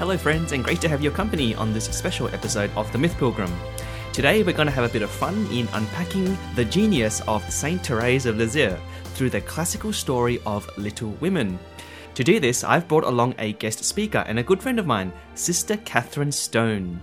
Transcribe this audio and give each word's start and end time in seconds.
Hello, 0.00 0.16
friends, 0.16 0.52
and 0.52 0.64
great 0.64 0.80
to 0.80 0.88
have 0.88 1.02
your 1.02 1.12
company 1.12 1.54
on 1.54 1.74
this 1.74 1.84
special 1.84 2.28
episode 2.28 2.70
of 2.74 2.90
The 2.90 2.96
Myth 2.96 3.18
Pilgrim. 3.18 3.52
Today, 4.14 4.42
we're 4.42 4.54
going 4.54 4.64
to 4.64 4.72
have 4.72 4.88
a 4.88 4.92
bit 4.94 5.02
of 5.02 5.10
fun 5.10 5.46
in 5.52 5.68
unpacking 5.74 6.38
the 6.54 6.64
genius 6.64 7.20
of 7.28 7.44
Saint 7.52 7.86
Therese 7.86 8.24
of 8.24 8.38
Lisieux 8.38 8.78
through 9.12 9.28
the 9.28 9.42
classical 9.42 9.92
story 9.92 10.40
of 10.46 10.66
Little 10.78 11.10
Women. 11.20 11.58
To 12.14 12.24
do 12.24 12.40
this, 12.40 12.64
I've 12.64 12.88
brought 12.88 13.04
along 13.04 13.34
a 13.38 13.52
guest 13.52 13.84
speaker 13.84 14.24
and 14.26 14.38
a 14.38 14.42
good 14.42 14.62
friend 14.62 14.78
of 14.78 14.86
mine, 14.86 15.12
Sister 15.34 15.76
Katherine 15.76 16.32
Stone. 16.32 16.98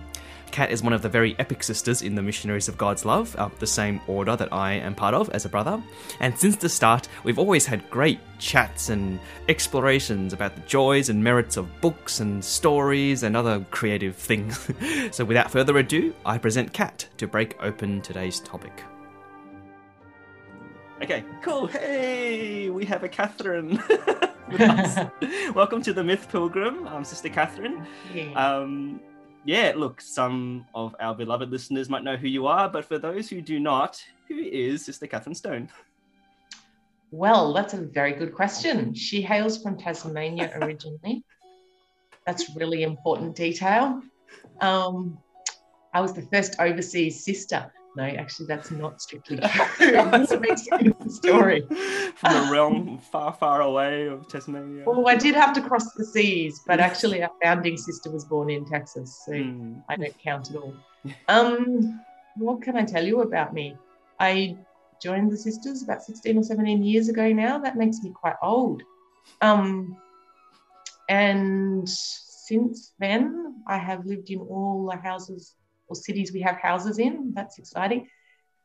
Kat 0.50 0.70
is 0.70 0.82
one 0.82 0.92
of 0.92 1.02
the 1.02 1.08
very 1.08 1.34
epic 1.38 1.62
sisters 1.62 2.02
in 2.02 2.14
the 2.14 2.22
Missionaries 2.22 2.68
of 2.68 2.76
God's 2.76 3.04
Love, 3.04 3.34
uh, 3.36 3.48
the 3.58 3.66
same 3.66 4.00
order 4.06 4.36
that 4.36 4.52
I 4.52 4.72
am 4.72 4.94
part 4.94 5.14
of 5.14 5.28
as 5.30 5.44
a 5.44 5.48
brother. 5.48 5.82
And 6.20 6.38
since 6.38 6.56
the 6.56 6.68
start, 6.68 7.08
we've 7.24 7.38
always 7.38 7.66
had 7.66 7.88
great 7.90 8.20
chats 8.38 8.88
and 8.88 9.20
explorations 9.48 10.32
about 10.32 10.54
the 10.54 10.62
joys 10.62 11.08
and 11.08 11.22
merits 11.22 11.56
of 11.56 11.80
books 11.80 12.20
and 12.20 12.44
stories 12.44 13.22
and 13.22 13.36
other 13.36 13.64
creative 13.70 14.16
things. 14.16 14.68
so 15.10 15.24
without 15.24 15.50
further 15.50 15.78
ado, 15.78 16.14
I 16.24 16.38
present 16.38 16.72
Kat 16.72 17.06
to 17.18 17.26
break 17.26 17.56
open 17.62 18.00
today's 18.00 18.40
topic. 18.40 18.82
Okay, 21.02 21.24
cool. 21.42 21.66
Hey, 21.66 22.70
we 22.70 22.84
have 22.86 23.04
a 23.04 23.08
Katherine. 23.08 23.82
Welcome 25.54 25.82
to 25.82 25.92
the 25.92 26.02
Myth 26.02 26.28
Pilgrim. 26.30 26.88
I'm 26.88 27.04
Sister 27.04 27.28
Katherine. 27.28 27.86
Um, 28.34 28.98
yeah, 29.44 29.72
look, 29.76 30.00
some 30.00 30.66
of 30.74 30.94
our 31.00 31.14
beloved 31.14 31.50
listeners 31.50 31.88
might 31.88 32.04
know 32.04 32.16
who 32.16 32.28
you 32.28 32.46
are, 32.46 32.68
but 32.68 32.84
for 32.84 32.98
those 32.98 33.28
who 33.28 33.40
do 33.40 33.58
not, 33.58 34.02
who 34.28 34.38
is 34.38 34.84
Sister 34.84 35.06
Katherine 35.06 35.34
Stone? 35.34 35.70
Well, 37.10 37.52
that's 37.54 37.72
a 37.74 37.80
very 37.80 38.12
good 38.12 38.34
question. 38.34 38.92
She 38.94 39.22
hails 39.22 39.62
from 39.62 39.78
Tasmania 39.78 40.50
originally. 40.60 41.24
that's 42.26 42.54
really 42.54 42.82
important 42.82 43.34
detail. 43.34 44.02
Um, 44.60 45.18
I 45.94 46.00
was 46.02 46.12
the 46.12 46.22
first 46.22 46.56
overseas 46.60 47.24
sister. 47.24 47.72
No, 47.96 48.04
actually, 48.04 48.46
that's 48.46 48.70
not 48.70 49.00
strictly 49.00 49.38
true. 49.76 49.92
that's 49.92 50.30
a 50.30 50.36
big 50.38 50.58
story. 51.08 51.66
From 52.14 52.48
a 52.48 52.52
realm 52.52 52.98
far, 52.98 53.32
far 53.32 53.62
away 53.62 54.06
of 54.06 54.28
Tasmania. 54.28 54.84
Well, 54.86 55.08
I 55.08 55.16
did 55.16 55.34
have 55.34 55.52
to 55.54 55.62
cross 55.62 55.92
the 55.94 56.04
seas, 56.04 56.60
but 56.66 56.80
actually, 56.80 57.22
our 57.22 57.32
founding 57.42 57.76
sister 57.76 58.10
was 58.10 58.24
born 58.24 58.50
in 58.50 58.64
Texas, 58.66 59.22
so 59.24 59.32
mm. 59.32 59.82
I 59.88 59.96
don't 59.96 60.16
count 60.18 60.50
at 60.50 60.56
all. 60.56 60.74
Um, 61.28 62.00
what 62.36 62.62
can 62.62 62.76
I 62.76 62.84
tell 62.84 63.04
you 63.04 63.22
about 63.22 63.52
me? 63.52 63.76
I 64.20 64.56
joined 65.02 65.32
the 65.32 65.36
sisters 65.36 65.82
about 65.82 66.02
16 66.02 66.38
or 66.38 66.42
17 66.42 66.82
years 66.82 67.08
ago 67.08 67.32
now. 67.32 67.58
That 67.58 67.76
makes 67.76 68.00
me 68.02 68.10
quite 68.10 68.36
old. 68.42 68.82
Um, 69.40 69.96
and 71.08 71.88
since 71.88 72.92
then, 72.98 73.62
I 73.66 73.78
have 73.78 74.04
lived 74.06 74.30
in 74.30 74.40
all 74.40 74.88
the 74.90 74.96
houses 74.96 75.54
or 75.88 75.96
cities 75.96 76.32
we 76.32 76.42
have 76.42 76.56
houses 76.56 76.98
in. 76.98 77.32
That's 77.34 77.58
exciting. 77.58 78.08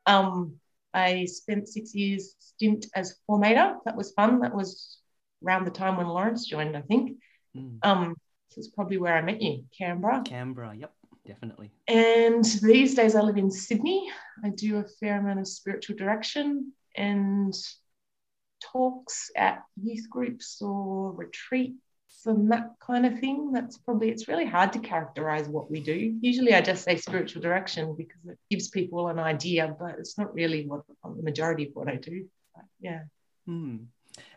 Um, 0.05 0.55
I 0.93 1.25
spent 1.25 1.67
six 1.67 1.95
years 1.95 2.35
stint 2.39 2.85
as 2.95 3.15
formator. 3.29 3.77
That 3.85 3.95
was 3.95 4.11
fun. 4.11 4.41
That 4.41 4.55
was 4.55 4.97
around 5.43 5.65
the 5.65 5.71
time 5.71 5.97
when 5.97 6.07
Lawrence 6.07 6.45
joined, 6.45 6.77
I 6.77 6.81
think. 6.81 7.17
Mm. 7.55 7.79
Um, 7.83 8.15
so 8.49 8.59
it's 8.59 8.69
probably 8.69 8.97
where 8.97 9.17
I 9.17 9.21
met 9.21 9.41
you, 9.41 9.63
Canberra. 9.77 10.21
Canberra, 10.25 10.75
yep, 10.75 10.93
definitely. 11.25 11.71
And 11.87 12.45
these 12.45 12.93
days 12.93 13.15
I 13.15 13.21
live 13.21 13.37
in 13.37 13.49
Sydney. 13.49 14.09
I 14.43 14.49
do 14.49 14.77
a 14.77 14.83
fair 14.83 15.19
amount 15.19 15.39
of 15.39 15.47
spiritual 15.47 15.95
direction 15.95 16.73
and 16.95 17.53
talks 18.61 19.31
at 19.35 19.63
youth 19.81 20.09
groups 20.09 20.61
or 20.61 21.11
retreats 21.11 21.82
and 22.25 22.51
that 22.51 22.71
kind 22.79 23.05
of 23.05 23.19
thing. 23.19 23.51
That's 23.51 23.77
probably, 23.77 24.09
it's 24.09 24.27
really 24.27 24.45
hard 24.45 24.73
to 24.73 24.79
characterize 24.79 25.47
what 25.47 25.69
we 25.69 25.81
do. 25.81 26.17
Usually 26.21 26.53
I 26.53 26.61
just 26.61 26.83
say 26.83 26.97
spiritual 26.97 27.41
direction 27.41 27.95
because 27.95 28.19
it 28.27 28.37
gives 28.49 28.69
people 28.69 29.07
an 29.09 29.19
idea, 29.19 29.75
but 29.79 29.95
it's 29.99 30.17
not 30.17 30.33
really 30.33 30.65
what 30.67 30.81
the 31.03 31.23
majority 31.23 31.67
of 31.67 31.75
what 31.75 31.87
I 31.87 31.95
do. 31.95 32.25
But 32.55 32.65
yeah. 32.79 33.01
Hmm. 33.45 33.77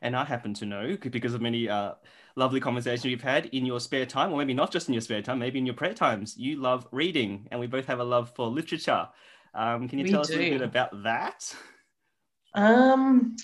And 0.00 0.16
I 0.16 0.24
happen 0.24 0.54
to 0.54 0.66
know 0.66 0.96
because 0.96 1.34
of 1.34 1.42
many 1.42 1.68
uh, 1.68 1.92
lovely 2.34 2.60
conversations 2.60 3.04
we've 3.04 3.22
had 3.22 3.46
in 3.46 3.66
your 3.66 3.80
spare 3.80 4.06
time, 4.06 4.32
or 4.32 4.38
maybe 4.38 4.54
not 4.54 4.70
just 4.70 4.88
in 4.88 4.94
your 4.94 5.02
spare 5.02 5.22
time, 5.22 5.38
maybe 5.38 5.58
in 5.58 5.66
your 5.66 5.74
prayer 5.74 5.94
times, 5.94 6.36
you 6.38 6.56
love 6.56 6.86
reading, 6.92 7.46
and 7.50 7.60
we 7.60 7.66
both 7.66 7.86
have 7.86 8.00
a 8.00 8.04
love 8.04 8.32
for 8.34 8.46
literature. 8.46 9.08
Um, 9.54 9.88
can 9.88 9.98
you 9.98 10.04
we 10.04 10.10
tell 10.10 10.20
us 10.20 10.30
a 10.30 10.36
little 10.36 10.58
bit 10.58 10.62
about 10.62 11.02
that? 11.02 11.54
Um, 12.54 13.36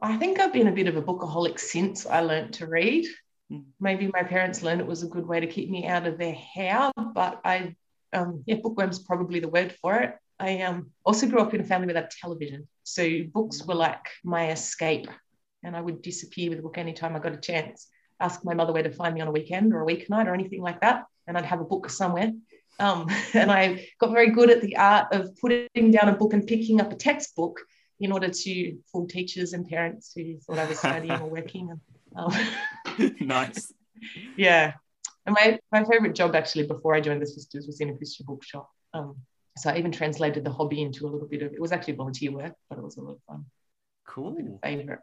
I 0.00 0.16
think 0.16 0.38
I've 0.38 0.52
been 0.52 0.68
a 0.68 0.72
bit 0.72 0.86
of 0.86 0.96
a 0.96 1.02
bookaholic 1.02 1.58
since 1.58 2.06
I 2.06 2.20
learned 2.20 2.54
to 2.54 2.66
read. 2.66 3.06
Mm. 3.50 3.64
maybe 3.80 4.10
my 4.12 4.22
parents 4.22 4.62
learned 4.62 4.80
it 4.80 4.86
was 4.86 5.02
a 5.02 5.08
good 5.08 5.26
way 5.26 5.40
to 5.40 5.46
keep 5.46 5.70
me 5.70 5.86
out 5.86 6.06
of 6.06 6.18
their 6.18 6.34
hair, 6.34 6.92
but 7.14 7.40
I, 7.44 7.74
um, 8.12 8.42
yeah, 8.46 8.56
bookworm's 8.62 8.98
probably 8.98 9.40
the 9.40 9.48
word 9.48 9.74
for 9.80 9.96
it. 9.96 10.14
I 10.38 10.62
um, 10.62 10.90
also 11.04 11.26
grew 11.26 11.40
up 11.40 11.54
in 11.54 11.60
a 11.60 11.64
family 11.64 11.88
without 11.88 12.10
television. 12.10 12.68
So 12.84 13.22
books 13.32 13.64
were 13.64 13.74
like 13.74 14.06
my 14.24 14.50
escape. 14.50 15.08
And 15.64 15.76
I 15.76 15.80
would 15.80 16.02
disappear 16.02 16.50
with 16.50 16.60
a 16.60 16.62
book 16.62 16.78
anytime 16.78 17.16
I 17.16 17.18
got 17.18 17.32
a 17.32 17.40
chance. 17.40 17.88
Ask 18.20 18.44
my 18.44 18.54
mother 18.54 18.72
where 18.72 18.84
to 18.84 18.90
find 18.90 19.14
me 19.14 19.20
on 19.20 19.28
a 19.28 19.32
weekend 19.32 19.72
or 19.72 19.82
a 19.82 19.86
weeknight 19.86 20.26
or 20.26 20.34
anything 20.34 20.62
like 20.62 20.80
that. 20.82 21.06
And 21.26 21.36
I'd 21.36 21.44
have 21.44 21.60
a 21.60 21.64
book 21.64 21.90
somewhere. 21.90 22.32
Um, 22.78 23.08
and 23.34 23.50
I 23.50 23.88
got 23.98 24.12
very 24.12 24.30
good 24.30 24.50
at 24.50 24.60
the 24.60 24.76
art 24.76 25.12
of 25.12 25.36
putting 25.40 25.90
down 25.90 26.08
a 26.08 26.16
book 26.16 26.32
and 26.32 26.46
picking 26.46 26.80
up 26.80 26.92
a 26.92 26.96
textbook 26.96 27.60
in 28.00 28.12
order 28.12 28.28
to 28.28 28.78
fool 28.92 29.08
teachers 29.08 29.52
and 29.52 29.68
parents 29.68 30.12
who 30.14 30.38
thought 30.38 30.58
I 30.58 30.66
was 30.66 30.78
studying 30.78 31.20
or 31.20 31.28
working. 31.28 31.70
And 31.70 31.80
um, 32.16 32.32
nice. 33.20 33.72
Yeah. 34.36 34.74
And 35.26 35.36
my, 35.38 35.58
my 35.72 35.84
favorite 35.84 36.14
job 36.14 36.34
actually 36.34 36.66
before 36.66 36.94
I 36.94 37.00
joined 37.00 37.22
the 37.22 37.26
sisters 37.26 37.66
was 37.66 37.80
in 37.80 37.90
a 37.90 37.96
Christian 37.96 38.26
bookshop. 38.26 38.70
Um, 38.94 39.16
so 39.56 39.70
I 39.70 39.78
even 39.78 39.92
translated 39.92 40.44
the 40.44 40.52
hobby 40.52 40.80
into 40.82 41.06
a 41.06 41.10
little 41.10 41.28
bit 41.28 41.42
of 41.42 41.52
it 41.52 41.60
was 41.60 41.72
actually 41.72 41.94
volunteer 41.94 42.32
work, 42.32 42.54
but 42.68 42.78
it 42.78 42.84
was 42.84 42.96
a 42.96 43.00
lot 43.00 43.12
of 43.12 43.22
fun. 43.28 43.44
Cool. 44.06 44.58
Favorite. 44.62 45.00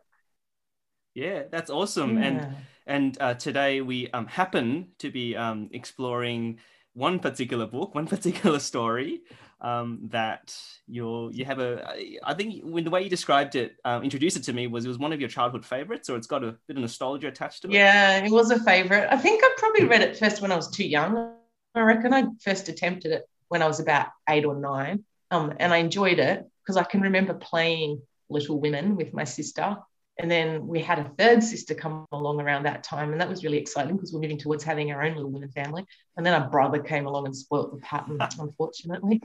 Yeah, 1.13 1.43
that's 1.51 1.69
awesome. 1.69 2.17
Yeah. 2.17 2.23
And 2.23 2.55
and 2.87 3.17
uh, 3.21 3.33
today 3.35 3.81
we 3.81 4.09
um, 4.11 4.27
happen 4.27 4.89
to 4.99 5.09
be 5.11 5.35
um, 5.35 5.69
exploring 5.73 6.59
one 6.95 7.19
particular 7.19 7.67
book, 7.67 7.93
one 7.93 8.07
particular 8.15 8.59
story 8.59 9.21
um, 9.61 9.99
that 10.11 10.57
you 10.87 11.29
you 11.31 11.45
have 11.45 11.59
a. 11.59 11.85
I 12.23 12.33
think 12.33 12.63
when 12.63 12.83
the 12.83 12.89
way 12.89 13.03
you 13.03 13.09
described 13.09 13.55
it, 13.55 13.75
um, 13.85 14.03
introduced 14.03 14.37
it 14.37 14.43
to 14.43 14.53
me 14.53 14.67
was 14.67 14.85
it 14.85 14.87
was 14.87 14.97
one 14.97 15.13
of 15.13 15.19
your 15.19 15.29
childhood 15.29 15.65
favorites, 15.65 16.09
or 16.09 16.17
it's 16.17 16.27
got 16.27 16.43
a 16.43 16.57
bit 16.67 16.77
of 16.77 16.81
nostalgia 16.81 17.27
attached 17.27 17.61
to 17.61 17.67
it. 17.67 17.73
Yeah, 17.73 18.25
it 18.25 18.31
was 18.31 18.49
a 18.51 18.59
favorite. 18.63 19.07
I 19.11 19.17
think 19.17 19.43
I 19.43 19.53
probably 19.57 19.85
read 19.85 20.01
it 20.01 20.17
first 20.17 20.41
when 20.41 20.51
I 20.51 20.55
was 20.55 20.69
too 20.71 20.87
young. 20.87 21.33
I 21.75 21.81
reckon 21.81 22.13
I 22.13 22.25
first 22.41 22.69
attempted 22.69 23.11
it 23.11 23.29
when 23.49 23.61
I 23.61 23.67
was 23.67 23.79
about 23.79 24.07
eight 24.29 24.45
or 24.45 24.55
nine, 24.55 25.03
um, 25.31 25.53
and 25.59 25.73
I 25.73 25.77
enjoyed 25.77 26.19
it 26.19 26.45
because 26.63 26.77
I 26.77 26.83
can 26.83 27.01
remember 27.01 27.33
playing 27.33 28.01
Little 28.29 28.59
Women 28.59 28.95
with 28.95 29.13
my 29.13 29.23
sister 29.23 29.77
and 30.17 30.31
then 30.31 30.65
we 30.65 30.81
had 30.81 30.99
a 30.99 31.11
third 31.17 31.43
sister 31.43 31.75
come 31.75 32.05
along 32.11 32.39
around 32.39 32.63
that 32.63 32.83
time, 32.83 33.11
and 33.11 33.19
that 33.19 33.29
was 33.29 33.43
really 33.43 33.57
exciting 33.57 33.95
because 33.95 34.13
we're 34.13 34.21
moving 34.21 34.37
towards 34.37 34.63
having 34.63 34.91
our 34.91 35.03
own 35.03 35.15
little 35.15 35.29
women 35.29 35.49
family. 35.49 35.85
And 36.15 36.25
then 36.25 36.41
our 36.41 36.49
brother 36.49 36.79
came 36.79 37.05
along 37.05 37.25
and 37.25 37.35
spoilt 37.35 37.73
the 37.73 37.81
pattern, 37.81 38.19
unfortunately. 38.39 39.21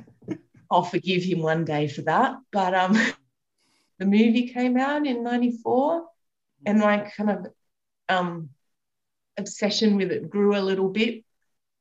I'll 0.71 0.83
forgive 0.83 1.23
him 1.23 1.43
one 1.43 1.65
day 1.65 1.87
for 1.89 2.03
that. 2.03 2.37
But 2.51 2.75
um, 2.75 2.93
the 3.99 4.07
movie 4.07 4.49
came 4.49 4.77
out 4.77 5.07
in 5.07 5.23
'94, 5.23 6.07
and 6.67 6.81
my 6.81 7.11
kind 7.17 7.31
of 7.31 7.47
um, 8.09 8.51
obsession 9.37 9.97
with 9.97 10.11
it 10.11 10.29
grew 10.29 10.57
a 10.57 10.61
little 10.61 10.89
bit. 10.89 11.25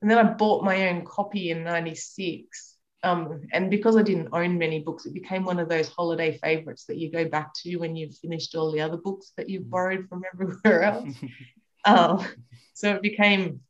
And 0.01 0.09
then 0.09 0.19
I 0.19 0.23
bought 0.23 0.63
my 0.63 0.89
own 0.89 1.03
copy 1.03 1.49
in 1.49 1.63
'96 1.63 2.75
um, 3.03 3.41
and 3.53 3.69
because 3.69 3.95
I 3.95 4.01
didn't 4.01 4.29
own 4.33 4.57
many 4.57 4.79
books, 4.79 5.05
it 5.05 5.13
became 5.13 5.45
one 5.45 5.59
of 5.59 5.69
those 5.69 5.87
holiday 5.87 6.37
favorites 6.37 6.85
that 6.85 6.97
you 6.97 7.11
go 7.11 7.25
back 7.25 7.53
to 7.63 7.77
when 7.77 7.95
you've 7.95 8.17
finished 8.17 8.55
all 8.55 8.71
the 8.71 8.81
other 8.81 8.97
books 8.97 9.31
that 9.37 9.49
you've 9.49 9.63
mm. 9.63 9.69
borrowed 9.69 10.09
from 10.09 10.23
everywhere 10.33 10.83
else. 10.83 11.13
um, 11.85 12.25
so 12.73 12.93
it 12.93 13.01
became 13.01 13.61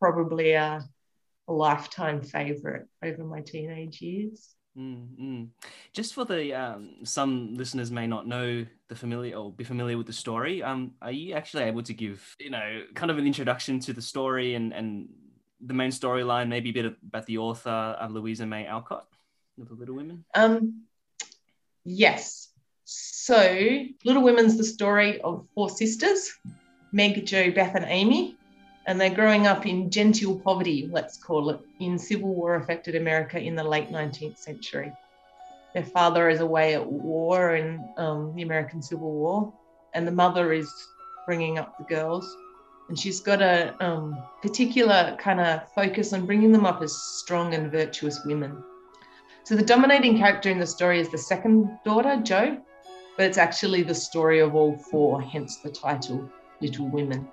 probably 0.00 0.52
a, 0.52 0.82
a, 1.48 1.52
lifetime 1.52 2.22
favorite 2.22 2.86
over 3.02 3.24
my 3.24 3.42
teenage 3.42 4.00
years. 4.00 4.54
Mm-hmm. 4.78 5.44
Just 5.92 6.14
for 6.14 6.24
the 6.24 6.54
um, 6.54 6.96
some 7.02 7.54
listeners 7.56 7.90
may 7.90 8.06
not 8.06 8.26
know 8.26 8.64
the 8.88 8.94
familiar 8.94 9.36
or 9.36 9.52
be 9.52 9.64
familiar 9.64 9.98
with 9.98 10.06
the 10.06 10.12
story. 10.12 10.62
Um, 10.62 10.92
are 11.02 11.10
you 11.10 11.34
actually 11.34 11.64
able 11.64 11.82
to 11.82 11.92
give 11.92 12.36
you 12.38 12.50
know 12.50 12.84
kind 12.94 13.10
of 13.10 13.18
an 13.18 13.26
introduction 13.26 13.80
to 13.80 13.92
the 13.92 14.02
story 14.02 14.54
and 14.54 14.72
and 14.72 15.08
the 15.60 15.74
main 15.74 15.90
storyline, 15.90 16.48
maybe 16.48 16.70
a 16.70 16.72
bit 16.72 16.96
about 17.06 17.26
the 17.26 17.38
author 17.38 17.70
of 17.70 18.12
Louisa 18.12 18.46
May 18.46 18.66
Alcott 18.66 19.06
of 19.60 19.68
the 19.68 19.74
Little 19.74 19.96
Women? 19.96 20.24
Um, 20.34 20.82
yes. 21.84 22.50
So 22.84 23.84
Little 24.04 24.22
Women's 24.22 24.56
the 24.56 24.64
story 24.64 25.20
of 25.20 25.46
four 25.54 25.70
sisters, 25.70 26.32
Meg, 26.92 27.26
Jo, 27.26 27.50
Beth, 27.50 27.74
and 27.74 27.84
Amy 27.86 28.38
and 28.88 28.98
they're 28.98 29.10
growing 29.14 29.46
up 29.46 29.66
in 29.66 29.90
genteel 29.90 30.40
poverty, 30.40 30.88
let's 30.90 31.18
call 31.18 31.50
it, 31.50 31.60
in 31.78 31.98
Civil 31.98 32.34
War 32.34 32.54
affected 32.54 32.94
America 32.94 33.38
in 33.38 33.54
the 33.54 33.62
late 33.62 33.90
19th 33.90 34.38
century. 34.38 34.90
Their 35.74 35.84
father 35.84 36.30
is 36.30 36.40
away 36.40 36.72
at 36.74 36.86
war 36.86 37.54
in 37.54 37.86
um, 37.98 38.34
the 38.34 38.40
American 38.40 38.80
Civil 38.80 39.12
War, 39.12 39.52
and 39.92 40.06
the 40.06 40.12
mother 40.12 40.54
is 40.54 40.72
bringing 41.26 41.58
up 41.58 41.76
the 41.76 41.84
girls. 41.84 42.34
And 42.88 42.98
she's 42.98 43.20
got 43.20 43.42
a 43.42 43.74
um, 43.84 44.16
particular 44.40 45.16
kind 45.20 45.40
of 45.40 45.70
focus 45.74 46.12
on 46.12 46.26
bringing 46.26 46.52
them 46.52 46.64
up 46.64 46.82
as 46.82 46.96
strong 46.96 47.54
and 47.54 47.70
virtuous 47.70 48.24
women. 48.24 48.62
So 49.44 49.56
the 49.56 49.64
dominating 49.64 50.18
character 50.18 50.50
in 50.50 50.58
the 50.58 50.66
story 50.66 51.00
is 51.00 51.10
the 51.10 51.18
second 51.18 51.70
daughter, 51.84 52.20
Jo, 52.22 52.58
but 53.16 53.26
it's 53.26 53.38
actually 53.38 53.82
the 53.82 53.94
story 53.94 54.40
of 54.40 54.54
all 54.54 54.76
four, 54.76 55.20
hence 55.20 55.56
the 55.56 55.70
title, 55.70 56.30
Little 56.60 56.88
Women. 56.88 57.28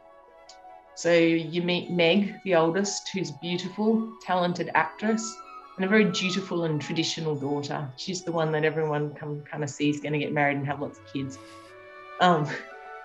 So 0.96 1.14
you 1.14 1.62
meet 1.62 1.92
Meg, 1.92 2.36
the 2.44 2.56
oldest, 2.56 3.10
who's 3.10 3.32
a 3.32 3.40
beautiful, 3.42 4.14
talented 4.22 4.72
actress, 4.76 5.36
and 5.76 5.86
a 5.86 5.90
very 5.90 6.06
dutiful 6.06 6.64
and 6.64 6.82
traditional 6.82 7.36
daughter. 7.36 7.90
She's 7.98 8.24
the 8.24 8.32
one 8.32 8.52
that 8.54 8.64
everyone 8.64 9.14
can 9.14 9.42
kind 9.42 9.64
of 9.64 9.70
sees 9.70 10.00
going 10.00 10.14
to 10.14 10.20
get 10.20 10.32
married 10.32 10.58
and 10.58 10.66
have 10.66 10.82
lots 10.82 11.00
of 11.00 11.06
kids. 11.12 11.38
Um, 12.22 12.48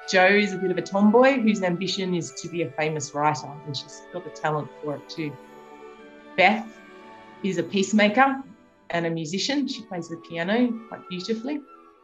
Jo 0.08 0.26
is 0.26 0.52
a 0.52 0.56
bit 0.56 0.70
of 0.70 0.79
a 0.79 0.82
tomboy 0.82 1.41
whose 1.41 1.62
ambition 1.62 2.14
is 2.14 2.32
to 2.32 2.49
be 2.49 2.62
a 2.62 2.70
famous 2.70 3.14
writer, 3.14 3.50
and 3.67 3.76
she's 3.76 4.02
got 4.12 4.25
the 4.25 4.31
talent 4.31 4.69
for 4.82 4.97
it 4.97 5.08
too. 5.08 5.32
Beth 6.37 6.67
is 7.43 7.58
a 7.58 7.62
peacemaker 7.62 8.43
and 8.91 9.06
a 9.06 9.11
musician. 9.11 9.69
She 9.69 9.82
plays 9.82 10.08
the 10.08 10.17
piano 10.17 10.73
quite 10.88 11.08
beautifully. 11.08 11.61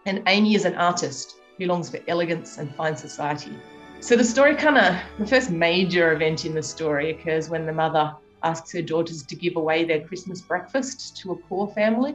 And 0.07 0.23
Amy 0.27 0.55
is 0.55 0.65
an 0.65 0.75
artist 0.77 1.37
who 1.59 1.67
longs 1.67 1.91
for 1.91 1.99
elegance 2.07 2.59
and 2.59 2.75
fine 2.75 2.97
society. 2.97 3.53
So 4.01 4.15
the 4.15 4.25
story 4.25 4.55
kind 4.55 4.79
of, 4.79 4.95
the 5.19 5.27
first 5.27 5.51
major 5.51 6.13
event 6.13 6.45
in 6.45 6.55
the 6.55 6.63
story 6.63 7.11
occurs 7.11 7.49
when 7.49 7.67
the 7.67 7.73
mother 7.73 8.15
asks 8.43 8.73
her 8.73 8.83
daughters 8.83 9.25
to 9.25 9.35
give 9.35 9.57
away 9.57 9.85
their 9.85 10.01
Christmas 10.07 10.41
breakfast 10.41 11.17
to 11.19 11.33
a 11.33 11.37
poor 11.37 11.69
family. 11.69 12.15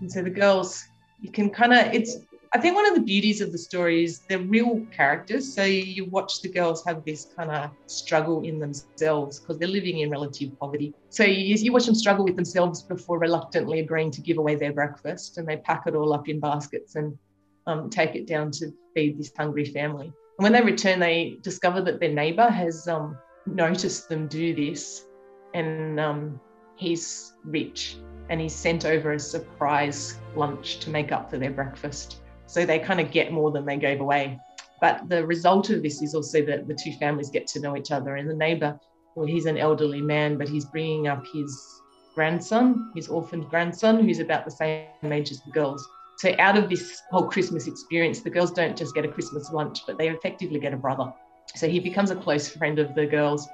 And 0.00 0.12
so 0.12 0.22
the 0.22 0.30
girls, 0.30 0.86
you 1.20 1.32
can 1.32 1.50
kind 1.50 1.72
of, 1.72 1.92
it's, 1.92 2.18
I 2.54 2.58
think 2.58 2.74
one 2.74 2.86
of 2.86 2.94
the 2.94 3.02
beauties 3.02 3.42
of 3.42 3.52
the 3.52 3.58
story 3.58 4.04
is 4.04 4.20
they're 4.28 4.38
real 4.38 4.86
characters. 4.90 5.52
So 5.54 5.64
you 5.64 6.06
watch 6.06 6.40
the 6.40 6.48
girls 6.48 6.82
have 6.86 7.04
this 7.04 7.26
kind 7.36 7.50
of 7.50 7.70
struggle 7.86 8.42
in 8.42 8.58
themselves 8.58 9.38
because 9.38 9.58
they're 9.58 9.68
living 9.68 9.98
in 9.98 10.10
relative 10.10 10.58
poverty. 10.58 10.94
So 11.10 11.24
you, 11.24 11.56
you 11.56 11.72
watch 11.72 11.86
them 11.86 11.94
struggle 11.94 12.24
with 12.24 12.36
themselves 12.36 12.82
before 12.82 13.18
reluctantly 13.18 13.80
agreeing 13.80 14.10
to 14.12 14.22
give 14.22 14.38
away 14.38 14.54
their 14.54 14.72
breakfast. 14.72 15.36
And 15.36 15.46
they 15.46 15.58
pack 15.58 15.86
it 15.86 15.94
all 15.94 16.14
up 16.14 16.28
in 16.28 16.40
baskets 16.40 16.94
and 16.94 17.18
um, 17.66 17.90
take 17.90 18.14
it 18.14 18.26
down 18.26 18.50
to 18.52 18.72
feed 18.94 19.18
this 19.18 19.30
hungry 19.36 19.66
family. 19.66 20.06
And 20.06 20.42
when 20.42 20.52
they 20.52 20.62
return, 20.62 21.00
they 21.00 21.36
discover 21.42 21.82
that 21.82 22.00
their 22.00 22.12
neighbor 22.12 22.48
has 22.48 22.88
um, 22.88 23.18
noticed 23.44 24.08
them 24.08 24.26
do 24.26 24.54
this 24.54 25.04
and 25.52 26.00
um, 26.00 26.40
he's 26.76 27.34
rich 27.44 27.96
and 28.30 28.40
he's 28.40 28.54
sent 28.54 28.86
over 28.86 29.12
a 29.12 29.18
surprise 29.18 30.18
lunch 30.34 30.78
to 30.80 30.90
make 30.90 31.12
up 31.12 31.28
for 31.30 31.36
their 31.36 31.50
breakfast. 31.50 32.22
So 32.48 32.64
they 32.64 32.78
kind 32.78 32.98
of 32.98 33.10
get 33.10 33.30
more 33.30 33.50
than 33.52 33.64
they 33.66 33.76
gave 33.76 34.00
away. 34.00 34.38
But 34.80 35.08
the 35.08 35.24
result 35.26 35.70
of 35.70 35.82
this 35.82 36.02
is 36.02 36.14
also 36.14 36.44
that 36.46 36.66
the 36.66 36.74
two 36.74 36.92
families 36.92 37.30
get 37.30 37.46
to 37.48 37.60
know 37.60 37.76
each 37.76 37.90
other. 37.90 38.16
And 38.16 38.28
the 38.28 38.34
neighbor, 38.34 38.78
well, 39.14 39.26
he's 39.26 39.46
an 39.46 39.58
elderly 39.58 40.00
man, 40.00 40.38
but 40.38 40.48
he's 40.48 40.64
bringing 40.64 41.08
up 41.08 41.24
his 41.32 41.80
grandson, 42.14 42.90
his 42.96 43.08
orphaned 43.08 43.48
grandson, 43.50 44.02
who's 44.02 44.18
about 44.18 44.44
the 44.44 44.50
same 44.50 44.86
age 45.04 45.30
as 45.30 45.40
the 45.42 45.50
girls. 45.52 45.86
So 46.18 46.34
out 46.38 46.56
of 46.56 46.68
this 46.68 47.00
whole 47.10 47.28
Christmas 47.28 47.66
experience, 47.66 48.20
the 48.22 48.30
girls 48.30 48.50
don't 48.50 48.76
just 48.76 48.94
get 48.94 49.04
a 49.04 49.08
Christmas 49.08 49.52
lunch, 49.52 49.80
but 49.86 49.98
they 49.98 50.08
effectively 50.08 50.58
get 50.58 50.72
a 50.72 50.76
brother. 50.76 51.12
So 51.54 51.68
he 51.68 51.80
becomes 51.80 52.10
a 52.10 52.16
close 52.16 52.48
friend 52.48 52.78
of 52.78 52.94
the 52.94 53.06
girls 53.06 53.46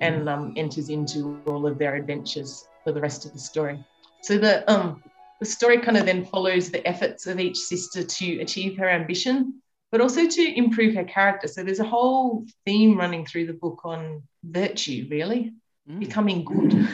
and 0.00 0.28
um, 0.28 0.54
enters 0.56 0.88
into 0.88 1.40
all 1.46 1.66
of 1.66 1.78
their 1.78 1.94
adventures 1.94 2.66
for 2.84 2.92
the 2.92 3.00
rest 3.00 3.26
of 3.26 3.32
the 3.32 3.38
story. 3.38 3.78
So 4.22 4.38
the 4.38 4.70
um, 4.70 5.02
the 5.40 5.46
story 5.46 5.78
kind 5.78 5.96
of 5.96 6.06
then 6.06 6.24
follows 6.24 6.70
the 6.70 6.86
efforts 6.86 7.26
of 7.26 7.40
each 7.40 7.56
sister 7.56 8.04
to 8.04 8.40
achieve 8.40 8.76
her 8.76 8.88
ambition, 8.88 9.60
but 9.90 10.00
also 10.00 10.28
to 10.28 10.54
improve 10.56 10.94
her 10.94 11.04
character. 11.04 11.48
So 11.48 11.64
there's 11.64 11.80
a 11.80 11.84
whole 11.84 12.46
theme 12.66 12.96
running 12.96 13.24
through 13.24 13.46
the 13.46 13.54
book 13.54 13.80
on 13.84 14.22
virtue, 14.44 15.06
really, 15.10 15.52
mm. 15.88 15.98
becoming 15.98 16.44
good. 16.44 16.88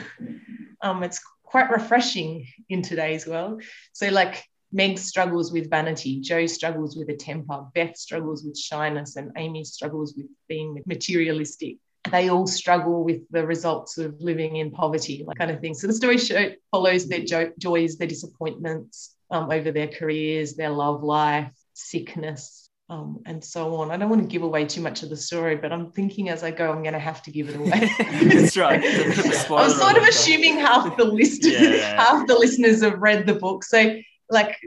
Um, 0.81 1.03
it's 1.03 1.21
quite 1.43 1.69
refreshing 1.69 2.47
in 2.69 2.81
today's 2.81 3.27
world. 3.27 3.63
So 3.93 4.09
like 4.09 4.43
Meg 4.71 4.97
struggles 4.97 5.51
with 5.51 5.69
vanity, 5.69 6.19
Jo 6.21 6.45
struggles 6.45 6.95
with 6.97 7.09
a 7.09 7.15
temper, 7.15 7.65
Beth 7.73 7.97
struggles 7.97 8.43
with 8.43 8.57
shyness, 8.57 9.15
and 9.15 9.31
Amy 9.37 9.63
struggles 9.63 10.13
with 10.15 10.27
being 10.47 10.81
materialistic. 10.85 11.77
They 12.11 12.29
all 12.29 12.47
struggle 12.47 13.03
with 13.03 13.21
the 13.29 13.45
results 13.45 13.97
of 13.97 14.19
living 14.19 14.57
in 14.57 14.71
poverty, 14.71 15.23
like 15.25 15.37
kind 15.37 15.51
of 15.51 15.59
thing. 15.59 15.73
So 15.73 15.87
the 15.87 15.93
story 15.93 16.17
show 16.17 16.51
follows 16.71 17.07
their 17.07 17.21
jo- 17.21 17.51
joys, 17.57 17.97
their 17.97 18.07
disappointments 18.07 19.15
um, 19.31 19.51
over 19.51 19.71
their 19.71 19.87
careers, 19.87 20.55
their 20.55 20.69
love 20.69 21.03
life, 21.03 21.51
sickness, 21.73 22.69
um, 22.89 23.21
and 23.25 23.43
so 23.43 23.75
on. 23.75 23.91
I 23.91 23.97
don't 23.97 24.09
want 24.09 24.21
to 24.21 24.27
give 24.27 24.43
away 24.43 24.65
too 24.65 24.81
much 24.81 25.03
of 25.03 25.09
the 25.09 25.17
story, 25.17 25.55
but 25.55 25.73
I'm 25.73 25.91
thinking 25.91 26.29
as 26.29 26.43
I 26.43 26.51
go, 26.51 26.71
I'm 26.71 26.81
going 26.81 26.93
to 26.93 26.99
have 26.99 27.21
to 27.23 27.31
give 27.31 27.49
it 27.49 27.57
away. 27.57 27.91
That's 28.23 28.55
right. 28.55 28.81
I'm 29.51 29.71
sort 29.71 29.97
of 29.97 30.03
assuming 30.03 30.57
half 30.57 30.95
the 30.95 31.03
list, 31.03 31.45
yeah. 31.45 32.01
half 32.01 32.27
the 32.27 32.35
listeners 32.35 32.81
have 32.83 32.99
read 32.99 33.25
the 33.25 33.35
book, 33.35 33.63
so 33.63 33.97
like 34.29 34.57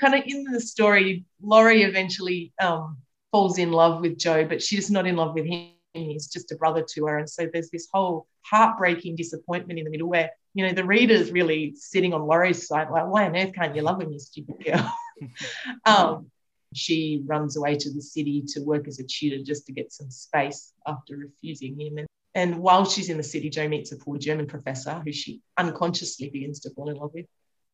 kind 0.00 0.14
of 0.14 0.22
in 0.26 0.44
the 0.44 0.60
story, 0.60 1.24
Laurie 1.42 1.82
eventually 1.82 2.52
um, 2.60 2.98
falls 3.32 3.58
in 3.58 3.72
love 3.72 4.00
with 4.00 4.18
Jo, 4.18 4.44
but 4.44 4.62
she's 4.62 4.90
not 4.90 5.06
in 5.06 5.16
love 5.16 5.34
with 5.34 5.46
him. 5.46 5.70
He's 5.94 6.26
just 6.26 6.52
a 6.52 6.56
brother 6.56 6.84
to 6.94 7.06
her. 7.06 7.18
And 7.18 7.30
so 7.30 7.48
there's 7.52 7.70
this 7.70 7.88
whole 7.92 8.26
heartbreaking 8.42 9.16
disappointment 9.16 9.78
in 9.78 9.84
the 9.84 9.90
middle 9.90 10.08
where, 10.08 10.30
you 10.54 10.66
know, 10.66 10.72
the 10.72 10.84
reader's 10.84 11.30
really 11.30 11.74
sitting 11.76 12.12
on 12.12 12.26
Laurie's 12.26 12.66
side, 12.66 12.90
like, 12.90 13.06
why 13.06 13.26
on 13.26 13.36
earth 13.36 13.54
can't 13.54 13.74
you 13.74 13.82
love 13.82 14.00
him, 14.00 14.12
you 14.12 14.18
stupid 14.18 14.64
girl? 14.64 14.94
um, 15.86 16.30
she 16.74 17.22
runs 17.24 17.56
away 17.56 17.76
to 17.76 17.92
the 17.92 18.02
city 18.02 18.42
to 18.48 18.60
work 18.60 18.88
as 18.88 18.98
a 18.98 19.04
tutor 19.04 19.42
just 19.42 19.66
to 19.66 19.72
get 19.72 19.92
some 19.92 20.10
space 20.10 20.72
after 20.86 21.16
refusing 21.16 21.80
him. 21.80 21.98
And, 21.98 22.06
and 22.34 22.58
while 22.58 22.84
she's 22.84 23.08
in 23.08 23.16
the 23.16 23.22
city, 23.22 23.48
Jo 23.48 23.68
meets 23.68 23.92
a 23.92 23.96
poor 23.96 24.18
German 24.18 24.46
professor 24.46 25.00
who 25.04 25.12
she 25.12 25.40
unconsciously 25.56 26.30
begins 26.30 26.60
to 26.60 26.70
fall 26.70 26.90
in 26.90 26.96
love 26.96 27.12
with. 27.14 27.26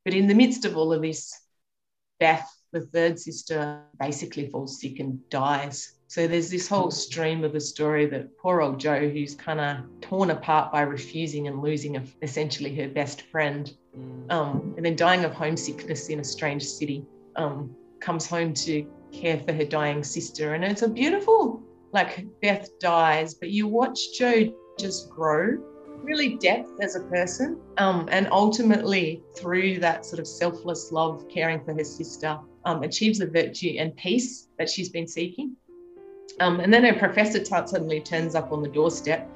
But 0.05 0.15
in 0.15 0.27
the 0.27 0.35
midst 0.35 0.65
of 0.65 0.77
all 0.77 0.93
of 0.93 1.03
this, 1.03 1.39
Beth, 2.19 2.49
the 2.73 2.83
third 2.83 3.19
sister, 3.19 3.83
basically 3.99 4.49
falls 4.49 4.81
sick 4.81 5.01
and 5.01 5.27
dies. 5.31 5.95
So 6.11 6.27
there's 6.27 6.51
this 6.51 6.67
whole 6.67 6.91
stream 6.91 7.45
of 7.45 7.53
the 7.53 7.61
story 7.61 8.05
that 8.07 8.37
poor 8.37 8.63
old 8.63 8.81
Jo, 8.81 9.09
who's 9.09 9.37
kind 9.37 9.61
of 9.61 9.77
torn 10.01 10.31
apart 10.31 10.73
by 10.73 10.81
refusing 10.81 11.47
and 11.47 11.63
losing 11.63 11.99
a, 11.99 12.03
essentially 12.21 12.75
her 12.75 12.89
best 12.89 13.23
friend, 13.31 13.73
mm. 13.97 14.33
um, 14.33 14.75
and 14.77 14.85
then 14.85 14.97
dying 14.97 15.25
of 15.25 15.33
homesickness 15.33 16.09
in 16.09 16.19
a 16.19 16.25
strange 16.25 16.65
city, 16.65 17.07
um, 17.37 17.73
comes 18.01 18.27
home 18.27 18.53
to 18.55 18.85
care 19.13 19.39
for 19.39 19.53
her 19.53 19.65
dying 19.65 20.03
sister. 20.03 20.55
And 20.55 20.65
it's 20.65 20.83
a 20.83 20.89
beautiful, 20.89 21.63
like 21.93 22.27
Beth 22.43 22.69
dies, 22.81 23.35
but 23.35 23.51
you 23.51 23.69
watch 23.69 24.19
Jo 24.19 24.53
just 24.81 25.11
grow 25.11 25.59
really 26.03 26.39
depth 26.39 26.73
as 26.83 26.97
a 26.97 27.05
person. 27.05 27.61
Um, 27.79 28.09
and 28.11 28.27
ultimately, 28.33 29.23
through 29.37 29.79
that 29.79 30.05
sort 30.05 30.19
of 30.19 30.27
selfless 30.27 30.91
love, 30.91 31.29
caring 31.29 31.65
for 31.65 31.73
her 31.73 31.85
sister, 31.85 32.37
um, 32.65 32.83
achieves 32.83 33.21
the 33.21 33.29
virtue 33.29 33.77
and 33.79 33.95
peace 33.95 34.49
that 34.59 34.69
she's 34.69 34.89
been 34.89 35.07
seeking. 35.07 35.55
Um, 36.39 36.61
and 36.61 36.73
then 36.73 36.85
her 36.85 36.99
professor 36.99 37.45
suddenly 37.45 38.01
turns 38.01 38.35
up 38.35 38.53
on 38.53 38.63
the 38.63 38.69
doorstep, 38.69 39.29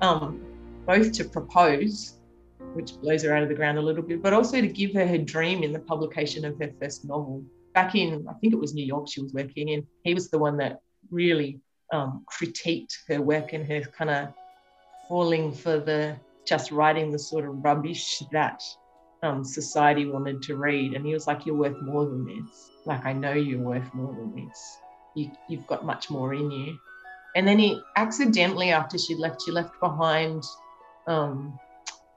um, 0.00 0.40
both 0.86 1.12
to 1.12 1.24
propose, 1.24 2.14
which 2.74 2.92
blows 3.00 3.22
her 3.24 3.34
out 3.34 3.42
of 3.42 3.48
the 3.48 3.54
ground 3.54 3.78
a 3.78 3.82
little 3.82 4.02
bit, 4.02 4.22
but 4.22 4.32
also 4.32 4.60
to 4.60 4.68
give 4.68 4.94
her 4.94 5.06
her 5.06 5.18
dream 5.18 5.62
in 5.62 5.72
the 5.72 5.80
publication 5.80 6.44
of 6.44 6.58
her 6.58 6.70
first 6.80 7.04
novel. 7.04 7.44
Back 7.74 7.94
in, 7.94 8.26
I 8.28 8.34
think 8.34 8.52
it 8.52 8.58
was 8.58 8.74
New 8.74 8.84
York 8.84 9.08
she 9.08 9.20
was 9.20 9.32
working 9.32 9.68
in, 9.68 9.86
he 10.04 10.14
was 10.14 10.30
the 10.30 10.38
one 10.38 10.56
that 10.58 10.80
really 11.10 11.60
um, 11.92 12.24
critiqued 12.30 12.96
her 13.08 13.20
work 13.20 13.52
and 13.52 13.66
her 13.66 13.80
kind 13.80 14.10
of 14.10 14.28
falling 15.08 15.52
for 15.52 15.78
the 15.78 16.16
just 16.46 16.70
writing 16.70 17.10
the 17.10 17.18
sort 17.18 17.44
of 17.44 17.62
rubbish 17.62 18.22
that 18.32 18.62
um, 19.22 19.44
society 19.44 20.06
wanted 20.06 20.42
to 20.42 20.56
read. 20.56 20.94
And 20.94 21.04
he 21.04 21.12
was 21.12 21.26
like, 21.26 21.44
You're 21.44 21.56
worth 21.56 21.80
more 21.82 22.06
than 22.06 22.24
this. 22.24 22.70
Like, 22.86 23.04
I 23.04 23.12
know 23.12 23.32
you're 23.32 23.60
worth 23.60 23.92
more 23.94 24.14
than 24.14 24.34
this. 24.34 24.78
You, 25.18 25.30
you've 25.48 25.66
got 25.66 25.84
much 25.84 26.10
more 26.10 26.32
in 26.32 26.50
you. 26.50 26.78
And 27.34 27.46
then 27.46 27.58
he 27.58 27.82
accidentally, 27.96 28.70
after 28.70 28.96
she 28.98 29.14
left, 29.14 29.42
she 29.42 29.50
left 29.50 29.78
behind 29.80 30.44
um, 31.06 31.58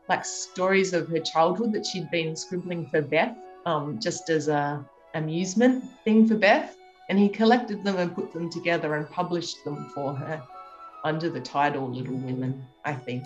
like 0.07 0.23
stories 0.23 0.93
of 0.93 1.07
her 1.09 1.19
childhood 1.19 1.73
that 1.73 1.85
she'd 1.85 2.11
been 2.11 2.35
scribbling 2.35 2.85
for 2.87 3.01
Beth, 3.01 3.35
um, 3.65 3.99
just 3.99 4.29
as 4.29 4.47
a 4.47 4.85
amusement 5.15 5.83
thing 6.03 6.27
for 6.27 6.35
Beth. 6.35 6.77
And 7.09 7.17
he 7.17 7.27
collected 7.27 7.83
them 7.83 7.97
and 7.97 8.13
put 8.13 8.31
them 8.31 8.49
together 8.49 8.95
and 8.95 9.09
published 9.09 9.63
them 9.65 9.89
for 9.95 10.13
her 10.13 10.41
under 11.03 11.29
the 11.29 11.41
title 11.41 11.89
Little 11.89 12.15
Women, 12.15 12.63
I 12.85 12.93
think. 12.93 13.23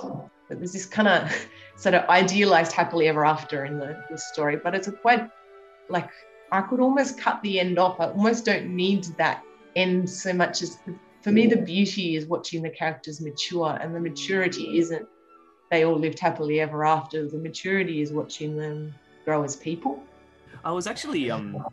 Oh. 0.00 0.30
But 0.48 0.58
there's 0.58 0.72
this 0.72 0.86
kind 0.86 1.08
of 1.08 1.46
sort 1.76 1.94
of 1.94 2.08
idealized 2.08 2.72
happily 2.72 3.08
ever 3.08 3.24
after 3.24 3.66
in 3.66 3.78
the, 3.78 4.02
the 4.10 4.18
story, 4.18 4.56
but 4.56 4.74
it's 4.74 4.88
a 4.88 4.92
quite 4.92 5.30
like 5.88 6.10
I 6.50 6.62
could 6.62 6.80
almost 6.80 7.18
cut 7.18 7.42
the 7.42 7.60
end 7.60 7.78
off. 7.78 8.00
I 8.00 8.06
almost 8.06 8.44
don't 8.44 8.74
need 8.74 9.04
that 9.18 9.42
end 9.76 10.08
so 10.08 10.32
much 10.32 10.62
as 10.62 10.78
for 11.22 11.32
me, 11.32 11.46
the 11.46 11.56
beauty 11.56 12.14
is 12.14 12.26
watching 12.26 12.62
the 12.62 12.70
characters 12.70 13.20
mature, 13.20 13.76
and 13.80 13.94
the 13.94 14.00
maturity 14.00 14.78
isn't 14.78 15.06
they 15.70 15.84
all 15.84 15.98
lived 15.98 16.18
happily 16.18 16.60
ever 16.60 16.86
after. 16.86 17.28
The 17.28 17.38
maturity 17.38 18.00
is 18.00 18.12
watching 18.12 18.56
them 18.56 18.94
grow 19.24 19.42
as 19.42 19.56
people. 19.56 20.02
I 20.64 20.72
was 20.72 20.86
actually 20.86 21.30
um 21.30 21.64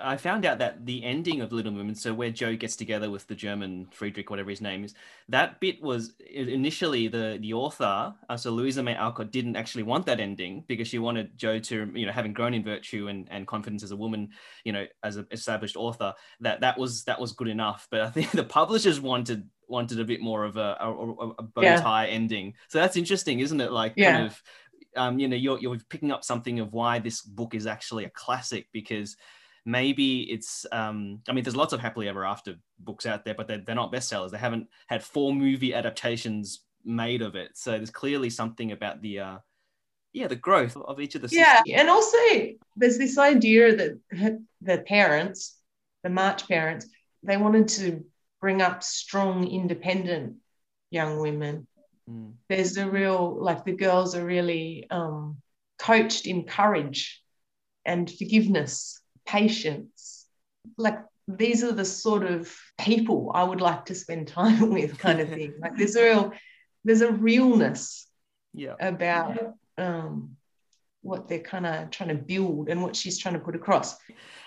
I 0.00 0.16
found 0.16 0.44
out 0.44 0.58
that 0.58 0.84
the 0.84 1.02
ending 1.04 1.40
of 1.40 1.52
Little 1.52 1.72
Women, 1.72 1.94
so 1.94 2.12
where 2.12 2.30
Jo 2.30 2.56
gets 2.56 2.76
together 2.76 3.10
with 3.10 3.26
the 3.26 3.34
German 3.34 3.86
Friedrich, 3.90 4.30
whatever 4.30 4.50
his 4.50 4.60
name 4.60 4.84
is, 4.84 4.94
that 5.28 5.60
bit 5.60 5.82
was 5.82 6.14
initially 6.30 7.08
the 7.08 7.38
the 7.40 7.54
author, 7.54 8.14
uh, 8.28 8.36
so 8.36 8.50
Louisa 8.50 8.82
May 8.82 8.94
Alcott 8.94 9.30
didn't 9.30 9.56
actually 9.56 9.82
want 9.82 10.06
that 10.06 10.20
ending 10.20 10.64
because 10.66 10.88
she 10.88 10.98
wanted 10.98 11.36
Jo 11.36 11.58
to, 11.58 11.90
you 11.94 12.06
know, 12.06 12.12
having 12.12 12.32
grown 12.32 12.54
in 12.54 12.62
virtue 12.62 13.08
and, 13.08 13.28
and 13.30 13.46
confidence 13.46 13.82
as 13.82 13.90
a 13.90 13.96
woman, 13.96 14.30
you 14.64 14.72
know, 14.72 14.86
as 15.02 15.16
an 15.16 15.26
established 15.30 15.76
author, 15.76 16.14
that 16.40 16.60
that 16.60 16.78
was 16.78 17.04
that 17.04 17.20
was 17.20 17.32
good 17.32 17.48
enough. 17.48 17.88
But 17.90 18.02
I 18.02 18.10
think 18.10 18.30
the 18.32 18.44
publishers 18.44 19.00
wanted 19.00 19.48
wanted 19.68 19.98
a 19.98 20.04
bit 20.04 20.20
more 20.20 20.44
of 20.44 20.56
a, 20.56 20.76
a, 20.80 20.90
a 21.38 21.42
bow 21.42 21.62
tie 21.62 22.06
yeah. 22.06 22.12
ending. 22.12 22.54
So 22.68 22.78
that's 22.78 22.96
interesting, 22.96 23.40
isn't 23.40 23.60
it? 23.60 23.72
Like 23.72 23.94
yeah. 23.96 24.12
kind 24.12 24.26
of 24.26 24.42
um, 24.96 25.18
you 25.18 25.28
know 25.28 25.36
you're, 25.36 25.58
you're 25.58 25.78
picking 25.88 26.12
up 26.12 26.24
something 26.24 26.60
of 26.60 26.72
why 26.72 26.98
this 26.98 27.22
book 27.22 27.54
is 27.54 27.66
actually 27.66 28.04
a 28.04 28.10
classic 28.10 28.66
because 28.72 29.16
maybe 29.64 30.22
it's 30.22 30.66
um, 30.72 31.20
i 31.28 31.32
mean 31.32 31.44
there's 31.44 31.56
lots 31.56 31.72
of 31.72 31.80
happily 31.80 32.08
ever 32.08 32.24
after 32.24 32.54
books 32.78 33.06
out 33.06 33.24
there 33.24 33.34
but 33.34 33.48
they're, 33.48 33.62
they're 33.64 33.74
not 33.74 33.92
bestsellers 33.92 34.30
they 34.30 34.38
haven't 34.38 34.68
had 34.88 35.02
four 35.02 35.34
movie 35.34 35.74
adaptations 35.74 36.60
made 36.84 37.22
of 37.22 37.34
it 37.34 37.50
so 37.54 37.72
there's 37.72 37.90
clearly 37.90 38.28
something 38.28 38.72
about 38.72 39.00
the 39.00 39.18
uh, 39.18 39.38
yeah 40.12 40.26
the 40.26 40.36
growth 40.36 40.76
of 40.76 41.00
each 41.00 41.14
of 41.14 41.22
the 41.22 41.28
yeah 41.34 41.58
systems. 41.58 41.80
and 41.80 41.90
also 41.90 42.18
there's 42.76 42.98
this 42.98 43.18
idea 43.18 43.74
that 44.10 44.38
the 44.60 44.78
parents 44.86 45.56
the 46.02 46.10
march 46.10 46.46
parents 46.46 46.86
they 47.22 47.36
wanted 47.36 47.68
to 47.68 48.04
bring 48.40 48.60
up 48.60 48.82
strong 48.82 49.48
independent 49.48 50.36
young 50.90 51.18
women 51.18 51.66
Mm. 52.10 52.34
There's 52.48 52.76
a 52.76 52.88
real, 52.88 53.36
like 53.40 53.64
the 53.64 53.72
girls 53.72 54.14
are 54.14 54.24
really 54.24 54.86
um, 54.90 55.38
coached 55.78 56.26
in 56.26 56.44
courage 56.44 57.22
and 57.84 58.10
forgiveness, 58.10 59.00
patience. 59.26 60.26
Like 60.76 60.98
these 61.28 61.64
are 61.64 61.72
the 61.72 61.84
sort 61.84 62.24
of 62.24 62.54
people 62.78 63.32
I 63.34 63.44
would 63.44 63.60
like 63.60 63.86
to 63.86 63.94
spend 63.94 64.28
time 64.40 64.70
with, 64.70 64.98
kind 64.98 65.20
of 65.20 65.28
thing. 65.28 65.54
like 65.60 65.76
there's 65.76 65.96
a 65.96 66.02
real, 66.02 66.32
there's 66.84 67.02
a 67.02 67.12
realness 67.12 68.06
yeah. 68.52 68.74
about 68.80 69.54
um, 69.78 70.36
what 71.02 71.28
they're 71.28 71.38
kind 71.38 71.66
of 71.66 71.90
trying 71.90 72.10
to 72.10 72.14
build 72.14 72.68
and 72.68 72.82
what 72.82 72.96
she's 72.96 73.18
trying 73.18 73.34
to 73.34 73.40
put 73.40 73.54
across. 73.54 73.96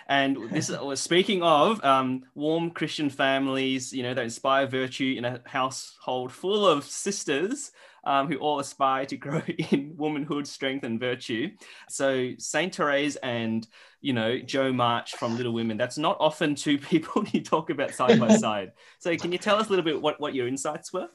And 0.08 0.50
this 0.52 0.70
was 0.70 1.02
speaking 1.02 1.44
of 1.44 1.84
um, 1.84 2.24
warm 2.34 2.72
Christian 2.72 3.10
families, 3.10 3.92
you 3.92 4.04
know, 4.04 4.14
that 4.14 4.24
inspire 4.24 4.66
virtue 4.66 5.16
in 5.18 5.26
a 5.26 5.42
household 5.46 6.32
full 6.32 6.66
of 6.66 6.86
sisters 6.86 7.72
um, 8.08 8.32
who 8.32 8.38
all 8.38 8.60
aspire 8.60 9.06
to 9.06 9.18
grow 9.18 9.42
in 9.72 9.94
womanhood, 9.98 10.48
strength, 10.48 10.86
and 10.86 11.00
virtue. 11.00 11.52
So 11.90 12.32
Saint 12.40 12.74
Therese 12.74 13.18
and 13.18 13.68
you 14.00 14.14
know 14.14 14.40
Jo 14.40 14.72
March 14.72 15.16
from 15.16 15.36
Little 15.36 15.54
Women. 15.54 15.78
That's 15.78 15.98
not 15.98 16.16
often 16.20 16.56
two 16.56 16.78
people 16.92 17.26
you 17.32 17.42
talk 17.42 17.70
about 17.70 17.94
side 17.94 18.20
by 18.20 18.36
side. 18.38 18.72
So 19.00 19.16
can 19.18 19.32
you 19.34 19.38
tell 19.38 19.58
us 19.58 19.68
a 19.68 19.70
little 19.70 19.86
bit 19.86 20.02
what 20.02 20.20
what 20.22 20.34
your 20.34 20.48
insights 20.48 20.94
were? 20.94 21.10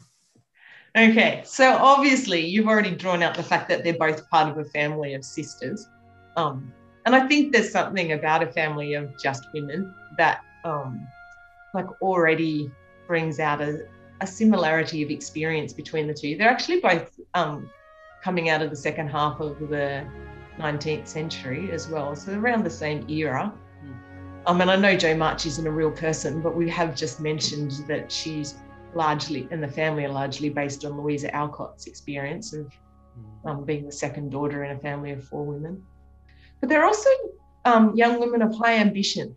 Okay, 0.95 1.41
so 1.47 1.75
obviously 1.77 2.47
you've 2.47 2.69
already 2.69 2.95
drawn 2.95 3.23
out 3.23 3.35
the 3.35 3.43
fact 3.43 3.71
that 3.71 3.83
they're 3.83 3.97
both 3.97 4.29
part 4.29 4.51
of 4.51 4.59
a 4.59 4.65
family 4.67 5.15
of 5.15 5.25
sisters. 5.25 5.89
Um, 6.37 6.71
and 7.05 7.15
I 7.15 7.27
think 7.27 7.53
there's 7.53 7.71
something 7.71 8.13
about 8.13 8.43
a 8.43 8.47
family 8.47 8.95
of 8.95 9.21
just 9.21 9.47
women 9.53 9.95
that 10.19 10.43
um, 10.65 11.07
like 11.75 11.87
already 12.01 12.71
brings 13.07 13.41
out 13.41 13.61
a, 13.61 13.87
a 14.21 14.27
similarity 14.27 15.03
of 15.03 15.11
experience 15.11 15.73
between 15.73 16.07
the 16.07 16.15
two. 16.15 16.37
They're 16.37 16.51
actually 16.51 16.81
both 16.81 17.19
um, 17.35 17.71
coming 18.23 18.49
out 18.51 18.63
of 18.63 18.71
the 18.71 18.77
second 18.77 19.09
half 19.09 19.41
of 19.41 19.59
the 19.59 20.07
19th 20.59 21.09
century 21.09 21.73
as 21.73 21.89
well, 21.89 22.15
so 22.15 22.33
around 22.39 22.65
the 22.65 22.71
same 22.71 23.09
era. 23.09 23.53
Mm. 23.85 24.43
Um, 24.47 24.61
and 24.61 24.71
I 24.71 24.77
know 24.77 24.97
Jo 24.97 25.17
March 25.17 25.47
isn't 25.47 25.67
a 25.67 25.71
real 25.71 25.91
person, 25.91 26.41
but 26.41 26.55
we 26.55 26.69
have 26.71 26.95
just 26.95 27.21
mentioned 27.21 27.73
that 27.89 28.13
she's 28.13 28.55
largely, 28.95 29.49
and 29.51 29.63
the 29.63 29.69
family 29.69 30.05
are 30.05 30.11
largely 30.11 30.51
based 30.51 30.85
on 30.85 30.97
Louisa 31.01 31.35
Alcott's 31.35 31.87
experience 31.87 32.53
of 32.53 32.71
hmm. 33.15 33.49
um, 33.49 33.65
being 33.65 33.87
the 33.87 33.93
second 33.93 34.31
daughter 34.31 34.65
in 34.65 34.77
a 34.77 34.79
family 34.81 35.13
of 35.13 35.25
four 35.25 35.45
women. 35.45 35.83
But 36.63 36.69
they're 36.69 36.85
also 36.85 37.11
um, 37.65 37.95
young 37.97 38.21
women 38.21 38.41
of 38.41 38.55
high 38.55 38.77
ambition. 38.77 39.37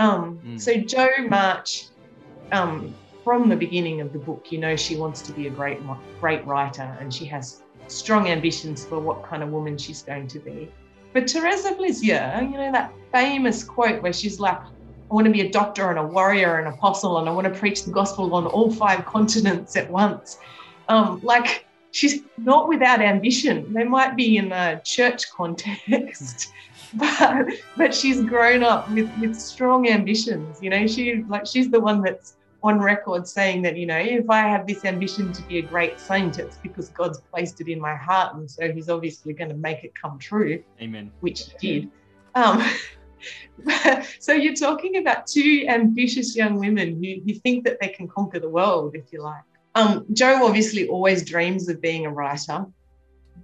Um, 0.00 0.40
mm. 0.44 0.60
So 0.60 0.74
Jo 0.74 1.06
March, 1.28 1.86
um, 2.50 2.92
from 3.22 3.48
the 3.48 3.54
beginning 3.54 4.00
of 4.00 4.12
the 4.12 4.18
book, 4.18 4.48
you 4.50 4.58
know 4.58 4.74
she 4.74 4.96
wants 4.96 5.22
to 5.22 5.32
be 5.32 5.46
a 5.46 5.50
great, 5.50 5.78
great 6.20 6.44
writer, 6.44 6.96
and 6.98 7.14
she 7.14 7.26
has 7.26 7.62
strong 7.86 8.28
ambitions 8.28 8.84
for 8.84 8.98
what 8.98 9.22
kind 9.22 9.44
of 9.44 9.50
woman 9.50 9.78
she's 9.78 10.02
going 10.02 10.26
to 10.28 10.40
be. 10.40 10.68
But 11.12 11.30
Therese 11.30 11.64
of 11.64 11.78
Lisieux, 11.78 12.42
you 12.42 12.58
know 12.58 12.72
that 12.72 12.92
famous 13.12 13.62
quote 13.62 14.02
where 14.02 14.12
she's 14.12 14.40
like, 14.40 14.58
"I 14.58 15.14
want 15.14 15.26
to 15.26 15.32
be 15.32 15.42
a 15.42 15.50
doctor 15.50 15.90
and 15.90 15.98
a 15.98 16.06
warrior 16.06 16.58
and 16.58 16.66
an 16.66 16.74
apostle, 16.74 17.18
and 17.18 17.28
I 17.28 17.32
want 17.32 17.46
to 17.46 17.56
preach 17.56 17.84
the 17.84 17.92
gospel 17.92 18.34
on 18.34 18.46
all 18.46 18.72
five 18.72 19.04
continents 19.04 19.76
at 19.76 19.88
once." 19.88 20.38
Um, 20.88 21.20
like 21.22 21.66
she's 21.92 22.22
not 22.38 22.68
without 22.68 23.00
ambition. 23.00 23.72
They 23.72 23.84
might 23.84 24.16
be 24.16 24.36
in 24.36 24.52
a 24.52 24.80
church 24.84 25.30
context, 25.30 26.52
but 26.94 27.46
but 27.76 27.94
she's 27.94 28.22
grown 28.22 28.62
up 28.62 28.90
with 28.90 29.10
with 29.20 29.38
strong 29.38 29.88
ambitions. 29.88 30.58
You 30.62 30.70
know, 30.70 30.86
she 30.86 31.24
like 31.28 31.46
she's 31.46 31.70
the 31.70 31.80
one 31.80 32.02
that's 32.02 32.36
on 32.62 32.78
record 32.78 33.26
saying 33.26 33.62
that 33.62 33.76
you 33.76 33.86
know 33.86 33.98
if 33.98 34.28
I 34.28 34.40
have 34.40 34.66
this 34.66 34.84
ambition 34.84 35.32
to 35.32 35.42
be 35.42 35.58
a 35.58 35.62
great 35.62 35.98
saint, 35.98 36.38
it's 36.38 36.58
because 36.58 36.88
God's 36.90 37.20
placed 37.32 37.60
it 37.60 37.68
in 37.68 37.80
my 37.80 37.94
heart, 37.94 38.36
and 38.36 38.50
so 38.50 38.70
He's 38.72 38.88
obviously 38.88 39.32
going 39.32 39.50
to 39.50 39.56
make 39.56 39.84
it 39.84 39.94
come 39.94 40.18
true. 40.18 40.62
Amen. 40.80 41.10
Which 41.20 41.44
He 41.60 41.80
did. 41.80 41.90
Um, 42.34 42.62
so 44.18 44.32
you're 44.32 44.54
talking 44.54 44.96
about 44.96 45.26
two 45.26 45.64
ambitious 45.68 46.36
young 46.36 46.58
women 46.58 47.02
who, 47.02 47.20
who 47.24 47.38
think 47.40 47.64
that 47.64 47.78
they 47.80 47.88
can 47.88 48.08
conquer 48.08 48.38
the 48.38 48.48
world, 48.48 48.94
if 48.94 49.12
you 49.12 49.22
like. 49.22 49.42
Um, 49.74 50.04
Jo 50.12 50.44
obviously 50.44 50.88
always 50.88 51.24
dreams 51.24 51.68
of 51.68 51.80
being 51.80 52.06
a 52.06 52.10
writer, 52.10 52.66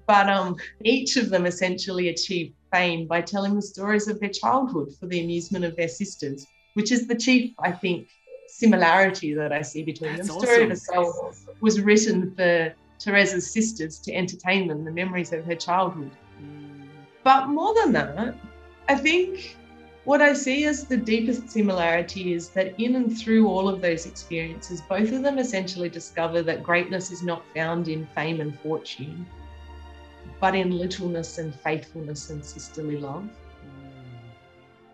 but 0.06 0.28
um, 0.28 0.56
each 0.84 1.16
of 1.16 1.30
them 1.30 1.46
essentially 1.46 2.08
achieved 2.08 2.54
fame 2.72 3.06
by 3.06 3.20
telling 3.20 3.54
the 3.54 3.62
stories 3.62 4.08
of 4.08 4.20
their 4.20 4.30
childhood 4.30 4.92
for 4.98 5.06
the 5.06 5.20
amusement 5.20 5.64
of 5.64 5.76
their 5.76 5.88
sisters, 5.88 6.46
which 6.74 6.90
is 6.90 7.06
the 7.06 7.14
chief, 7.14 7.54
I 7.60 7.72
think, 7.72 8.08
similarity 8.48 9.34
that 9.34 9.52
I 9.52 9.62
see 9.62 9.82
between 9.82 10.16
That's 10.16 10.28
them. 10.28 10.40
Story 10.40 10.64
of 10.64 10.70
a 10.70 10.76
Soul 10.76 11.34
was 11.60 11.80
written 11.80 12.34
for 12.34 12.74
Teresa's 12.98 13.52
sisters 13.52 13.98
to 14.00 14.12
entertain 14.12 14.68
them, 14.68 14.84
the 14.84 14.90
memories 14.90 15.32
of 15.32 15.44
her 15.44 15.54
childhood. 15.54 16.10
Mm. 16.42 16.86
But 17.22 17.48
more 17.48 17.74
than 17.74 17.92
that, 17.92 18.34
I 18.88 18.94
think 18.94 19.56
what 20.06 20.22
I 20.22 20.34
see 20.34 20.66
as 20.66 20.84
the 20.84 20.96
deepest 20.96 21.50
similarity 21.50 22.32
is 22.32 22.50
that 22.50 22.80
in 22.80 22.94
and 22.94 23.18
through 23.18 23.48
all 23.48 23.68
of 23.68 23.80
those 23.80 24.06
experiences, 24.06 24.80
both 24.80 25.10
of 25.10 25.24
them 25.24 25.36
essentially 25.36 25.88
discover 25.88 26.42
that 26.42 26.62
greatness 26.62 27.10
is 27.10 27.24
not 27.24 27.42
found 27.52 27.88
in 27.88 28.06
fame 28.14 28.40
and 28.40 28.56
fortune, 28.60 29.26
but 30.40 30.54
in 30.54 30.70
littleness 30.70 31.38
and 31.38 31.52
faithfulness 31.52 32.30
and 32.30 32.44
sisterly 32.44 32.98
love. 32.98 33.28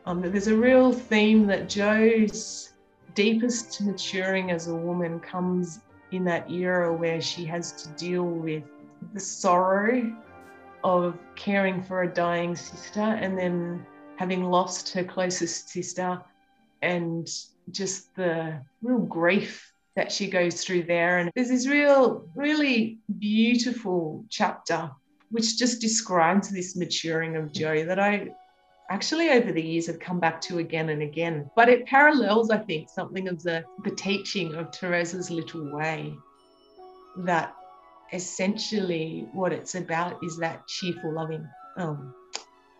Um, 0.07 0.23
there's 0.23 0.47
a 0.47 0.57
real 0.57 0.95
theme 0.95 1.47
that 1.47 1.69
Jo's 1.69 2.71
deepest 3.14 3.83
maturing 3.83 4.50
as 4.50 4.69
a 4.69 4.75
woman 4.75 5.21
comes 5.21 5.81
in 6.11 6.25
that 6.25 6.50
era 6.50 6.90
where 6.90 7.21
she 7.21 7.45
has 7.45 7.73
to 7.83 7.88
deal 7.90 8.25
with 8.25 8.64
the 9.12 9.21
sorrow 9.21 10.11
of 10.85 11.19
caring 11.37 11.83
for 11.83 12.02
a 12.02 12.09
dying 12.09 12.57
sister 12.57 13.00
and 13.00 13.37
then 13.37 13.85
having 14.23 14.45
lost 14.45 14.93
her 14.93 15.02
closest 15.02 15.69
sister 15.69 16.23
and 16.81 17.29
just 17.73 18.14
the 18.14 18.57
real 18.81 19.00
grief 19.00 19.73
that 19.97 20.12
she 20.12 20.31
goes 20.31 20.62
through 20.62 20.85
there. 20.85 21.19
And 21.19 21.29
there's 21.35 21.49
this 21.49 21.67
real, 21.67 22.25
really 22.37 23.00
beautiful 23.19 24.25
chapter 24.31 24.93
which 25.31 25.59
just 25.59 25.81
describes 25.81 26.49
this 26.49 26.76
maturing 26.76 27.35
of 27.35 27.52
Jo 27.52 27.85
that 27.85 27.99
I 27.99 28.29
actually 28.91 29.31
over 29.31 29.50
the 29.50 29.61
years 29.61 29.88
have 29.88 29.99
come 29.99 30.21
back 30.21 30.41
to 30.43 30.59
again 30.59 30.91
and 30.91 31.02
again. 31.02 31.50
But 31.57 31.69
it 31.69 31.87
parallels, 31.87 32.50
I 32.50 32.59
think, 32.59 32.91
something 32.91 33.26
of 33.26 33.43
the, 33.43 33.64
the 33.83 33.91
teaching 33.91 34.55
of 34.55 34.71
Teresa's 34.71 35.33
little 35.33 35.75
way 35.75 36.14
that 37.25 37.57
essentially 38.12 39.26
what 39.33 39.52
it's 39.52 39.75
about 39.75 40.23
is 40.23 40.37
that 40.37 40.69
cheerful 40.69 41.12
loving 41.12 41.45
um, 41.76 42.14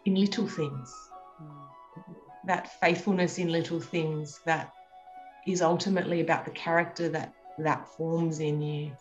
in 0.05 0.15
little 0.15 0.47
things, 0.47 0.95
that 2.45 2.69
faithfulness 2.81 3.39
in 3.39 3.51
little 3.53 3.81
things 3.81 4.41
that 4.47 4.73
is 5.47 5.63
ultimately 5.63 6.21
about 6.21 6.45
the 6.45 6.51
character 6.51 7.09
that 7.09 7.33
that 7.59 7.87
forms 7.97 8.41
in 8.41 8.61
you. 8.61 8.93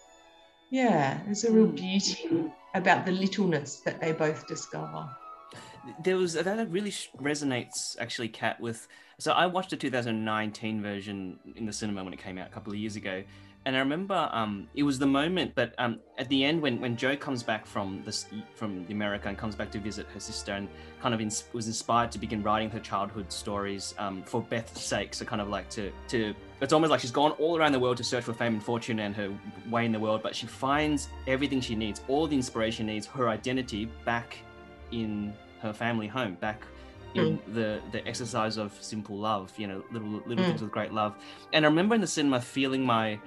Yeah, 0.69 1.19
there's 1.25 1.43
a 1.43 1.51
real 1.51 1.67
Hmm. 1.67 1.75
beauty 1.75 2.51
about 2.73 3.05
the 3.05 3.11
littleness 3.11 3.81
that 3.81 3.99
they 3.99 4.11
both 4.13 4.47
discover. 4.47 5.07
there 5.99 6.15
was 6.17 6.33
that 6.33 6.69
really 6.69 6.91
resonates 7.19 7.95
actually 7.99 8.29
Kat 8.29 8.59
with 8.61 8.87
so 9.19 9.31
i 9.31 9.45
watched 9.47 9.71
the 9.71 9.77
2019 9.77 10.81
version 10.81 11.39
in 11.55 11.65
the 11.65 11.73
cinema 11.73 12.03
when 12.03 12.13
it 12.13 12.19
came 12.19 12.37
out 12.37 12.47
a 12.47 12.51
couple 12.51 12.71
of 12.71 12.77
years 12.77 12.95
ago 12.95 13.23
and 13.65 13.75
i 13.75 13.79
remember 13.79 14.27
um 14.33 14.67
it 14.73 14.83
was 14.83 14.97
the 14.97 15.05
moment 15.05 15.51
but 15.53 15.73
um 15.77 15.99
at 16.17 16.27
the 16.29 16.43
end 16.43 16.61
when 16.61 16.81
when 16.81 16.97
Jo 16.97 17.15
comes 17.15 17.43
back 17.43 17.65
from 17.67 18.01
this 18.05 18.25
from 18.55 18.85
the 18.87 18.93
america 18.93 19.29
and 19.29 19.37
comes 19.37 19.53
back 19.55 19.69
to 19.71 19.79
visit 19.79 20.07
her 20.13 20.19
sister 20.19 20.53
and 20.53 20.67
kind 20.99 21.13
of 21.13 21.21
ins- 21.21 21.43
was 21.53 21.67
inspired 21.67 22.11
to 22.11 22.17
begin 22.17 22.41
writing 22.41 22.69
her 22.71 22.79
childhood 22.79 23.31
stories 23.31 23.93
um 23.99 24.23
for 24.23 24.41
beth's 24.41 24.81
sake. 24.83 25.13
So 25.13 25.25
kind 25.25 25.41
of 25.41 25.49
like 25.49 25.69
to 25.71 25.91
to 26.09 26.33
it's 26.59 26.73
almost 26.73 26.91
like 26.91 26.99
she's 27.01 27.11
gone 27.11 27.31
all 27.33 27.57
around 27.57 27.71
the 27.71 27.79
world 27.79 27.97
to 27.97 28.03
search 28.03 28.23
for 28.23 28.33
fame 28.33 28.53
and 28.53 28.63
fortune 28.63 28.99
and 28.99 29.15
her 29.15 29.29
way 29.69 29.85
in 29.85 29.91
the 29.91 29.99
world 29.99 30.21
but 30.23 30.35
she 30.35 30.47
finds 30.47 31.07
everything 31.27 31.61
she 31.61 31.75
needs 31.75 32.01
all 32.07 32.25
the 32.27 32.35
inspiration 32.35 32.87
needs 32.87 33.05
her 33.07 33.29
identity 33.29 33.85
back 34.05 34.37
in 34.91 35.33
her 35.61 35.71
family 35.73 36.07
home 36.07 36.35
back 36.41 36.61
in 37.13 37.37
the 37.53 37.81
the 37.91 38.07
exercise 38.07 38.55
of 38.55 38.71
simple 38.81 39.17
love 39.17 39.51
you 39.57 39.67
know 39.67 39.83
little 39.91 40.07
little 40.25 40.43
Mm. 40.45 40.47
things 40.47 40.61
with 40.61 40.71
great 40.71 40.93
love. 40.93 41.13
And 41.51 41.65
i 41.65 41.67
remember 41.67 41.93
in 41.93 41.99
the 42.01 42.07
cinema 42.07 42.39
feeling 42.39 42.85
my 42.85 43.19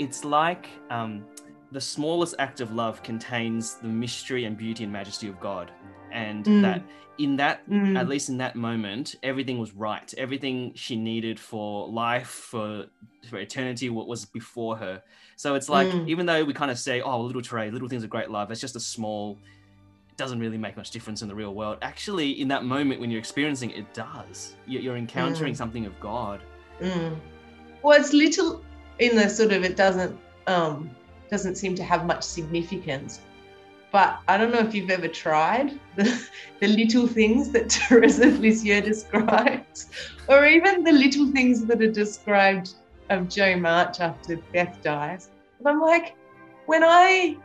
it's 0.00 0.24
like 0.24 0.66
um 0.90 1.24
the 1.72 1.80
smallest 1.80 2.34
act 2.40 2.60
of 2.60 2.72
love 2.72 3.00
contains 3.10 3.74
the 3.76 3.86
mystery 4.04 4.44
and 4.46 4.56
beauty 4.56 4.82
and 4.84 4.92
majesty 4.92 5.28
of 5.28 5.38
god 5.38 5.70
and 6.10 6.44
Mm. 6.44 6.62
that 6.62 6.82
in 7.18 7.36
that 7.36 7.68
Mm. 7.68 7.96
at 8.00 8.08
least 8.08 8.28
in 8.30 8.38
that 8.38 8.56
moment 8.56 9.14
everything 9.22 9.58
was 9.58 9.72
right 9.74 10.12
everything 10.24 10.72
she 10.74 10.96
needed 10.96 11.38
for 11.38 11.86
life 11.88 12.28
for 12.50 12.86
for 13.28 13.38
eternity 13.38 13.90
what 13.90 14.06
was 14.08 14.24
before 14.24 14.74
her 14.76 15.02
so 15.36 15.54
it's 15.54 15.68
like 15.68 15.88
Mm. 15.88 16.08
even 16.08 16.24
though 16.26 16.42
we 16.44 16.54
kind 16.54 16.70
of 16.70 16.78
say 16.78 17.00
oh 17.02 17.20
little 17.20 17.42
Teray, 17.42 17.70
little 17.70 17.88
things 17.88 18.02
of 18.02 18.10
great 18.10 18.30
love 18.30 18.50
it's 18.50 18.60
just 18.60 18.74
a 18.76 18.80
small 18.80 19.38
it 20.10 20.16
doesn't 20.16 20.40
really 20.40 20.58
make 20.66 20.76
much 20.76 20.90
difference 20.90 21.20
in 21.22 21.28
the 21.28 21.34
real 21.42 21.54
world 21.54 21.76
actually 21.82 22.40
in 22.40 22.48
that 22.48 22.64
moment 22.64 23.00
when 23.00 23.10
you're 23.10 23.20
experiencing 23.26 23.70
it, 23.70 23.78
it 23.80 23.94
does 23.94 24.56
You- 24.66 24.80
you're 24.80 24.96
encountering 24.96 25.52
Mm. 25.54 25.62
something 25.62 25.84
of 25.86 25.94
god 26.00 26.40
Mm. 26.80 27.16
Well, 27.82 27.98
it's 28.00 28.12
little 28.14 28.62
in 29.00 29.16
the 29.16 29.28
sort 29.28 29.52
of 29.52 29.64
it 29.64 29.76
doesn't 29.76 30.16
um, 30.46 30.90
doesn't 31.30 31.56
seem 31.56 31.74
to 31.74 31.82
have 31.82 32.06
much 32.06 32.22
significance. 32.22 33.20
But 33.92 34.20
I 34.28 34.36
don't 34.36 34.52
know 34.52 34.60
if 34.60 34.72
you've 34.72 34.90
ever 34.90 35.08
tried 35.08 35.80
the, 35.96 36.04
the 36.60 36.68
little 36.68 37.08
things 37.08 37.50
that 37.50 37.68
Teresa 37.88 38.26
Lisieux 38.26 38.80
describes, 38.80 39.90
or 40.28 40.46
even 40.46 40.84
the 40.84 40.92
little 40.92 41.32
things 41.32 41.64
that 41.66 41.82
are 41.82 41.90
described 41.90 42.74
of 43.08 43.28
Jo 43.28 43.56
March 43.56 43.98
after 43.98 44.36
Beth 44.52 44.78
dies. 44.82 45.30
And 45.58 45.68
I'm 45.68 45.80
like, 45.80 46.14
when 46.66 46.84
I 46.84 47.36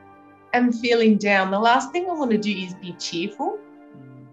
am 0.53 0.71
feeling 0.71 1.17
down, 1.17 1.50
the 1.50 1.59
last 1.59 1.91
thing 1.91 2.05
I 2.07 2.13
want 2.13 2.31
to 2.31 2.38
do 2.38 2.51
is 2.51 2.75
be 2.75 2.93
cheerful 2.93 3.59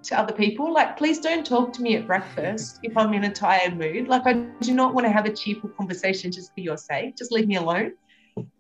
to 0.05 0.19
other 0.19 0.33
people. 0.33 0.73
Like, 0.73 0.97
please 0.97 1.19
don't 1.21 1.45
talk 1.47 1.73
to 1.75 1.83
me 1.83 1.97
at 1.97 2.07
breakfast 2.07 2.81
if 2.83 2.97
I'm 2.97 3.13
in 3.15 3.25
a 3.25 3.33
tired 3.33 3.79
mood. 3.79 4.09
Like, 4.09 4.23
I 4.27 4.35
do 4.61 4.75
not 4.75 4.95
want 4.95 5.07
to 5.07 5.13
have 5.13 5.27
a 5.27 5.33
cheerful 5.33 5.71
conversation 5.71 6.33
just 6.33 6.55
for 6.55 6.61
your 6.61 6.77
sake. 6.77 7.17
Just 7.17 7.33
leave 7.33 7.47
me 7.47 7.57
alone. 7.57 7.93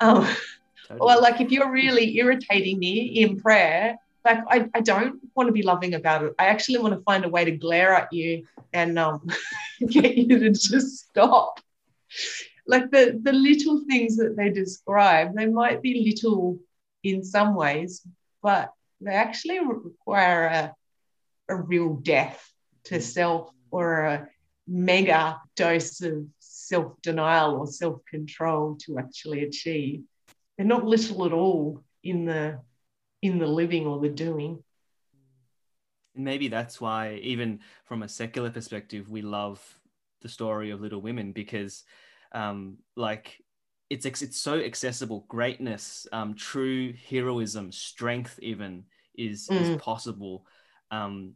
Um, 0.00 0.28
Totally. 0.88 1.00
or 1.00 1.20
like, 1.20 1.40
if 1.40 1.50
you're 1.50 1.70
really 1.70 2.16
irritating 2.16 2.78
me 2.78 3.22
in 3.22 3.40
prayer, 3.40 3.96
like, 4.24 4.38
I, 4.48 4.68
I 4.74 4.80
don't 4.80 5.20
want 5.34 5.48
to 5.48 5.52
be 5.52 5.62
loving 5.62 5.94
about 5.94 6.24
it. 6.24 6.34
I 6.38 6.46
actually 6.46 6.78
want 6.78 6.94
to 6.94 7.00
find 7.02 7.24
a 7.24 7.28
way 7.28 7.44
to 7.44 7.52
glare 7.52 7.92
at 7.92 8.12
you 8.12 8.46
and 8.72 8.98
um, 8.98 9.26
get 9.88 10.16
you 10.16 10.38
to 10.38 10.50
just 10.50 11.08
stop. 11.08 11.60
Like 12.66 12.90
the 12.90 13.18
the 13.20 13.32
little 13.32 13.82
things 13.88 14.16
that 14.18 14.36
they 14.36 14.50
describe, 14.50 15.34
they 15.34 15.46
might 15.46 15.82
be 15.82 16.04
little 16.04 16.60
in 17.02 17.24
some 17.24 17.56
ways, 17.56 18.06
but 18.40 18.72
they 19.00 19.12
actually 19.12 19.58
require 19.58 20.44
a 20.44 20.74
a 21.52 21.62
real 21.62 21.94
death 21.94 22.42
to 22.84 23.00
self 23.00 23.50
or 23.70 24.00
a 24.04 24.28
mega 24.66 25.40
dose 25.56 26.00
of 26.02 26.26
self 26.38 27.00
denial 27.02 27.54
or 27.56 27.66
self 27.66 28.04
control 28.10 28.76
to 28.82 28.98
actually 28.98 29.44
achieve. 29.44 30.02
They're 30.56 30.66
not 30.66 30.84
little 30.84 31.24
at 31.26 31.32
all 31.32 31.82
in 32.02 32.24
the 32.24 32.60
in 33.22 33.38
the 33.38 33.46
living 33.46 33.86
or 33.86 34.00
the 34.00 34.08
doing. 34.08 34.62
And 36.14 36.24
maybe 36.24 36.48
that's 36.48 36.80
why, 36.80 37.14
even 37.22 37.60
from 37.84 38.02
a 38.02 38.08
secular 38.08 38.50
perspective, 38.50 39.10
we 39.10 39.22
love 39.22 39.60
the 40.20 40.28
story 40.28 40.70
of 40.70 40.80
Little 40.80 41.00
Women 41.00 41.32
because, 41.32 41.84
um, 42.32 42.78
like, 42.96 43.42
it's 43.88 44.06
ex- 44.06 44.22
it's 44.22 44.38
so 44.38 44.58
accessible. 44.58 45.24
Greatness, 45.28 46.06
um, 46.12 46.34
true 46.34 46.92
heroism, 47.08 47.72
strength, 47.72 48.38
even 48.42 48.84
is 49.16 49.48
is 49.48 49.68
Mm. 49.70 49.78
possible, 49.78 50.46
um, 50.90 51.34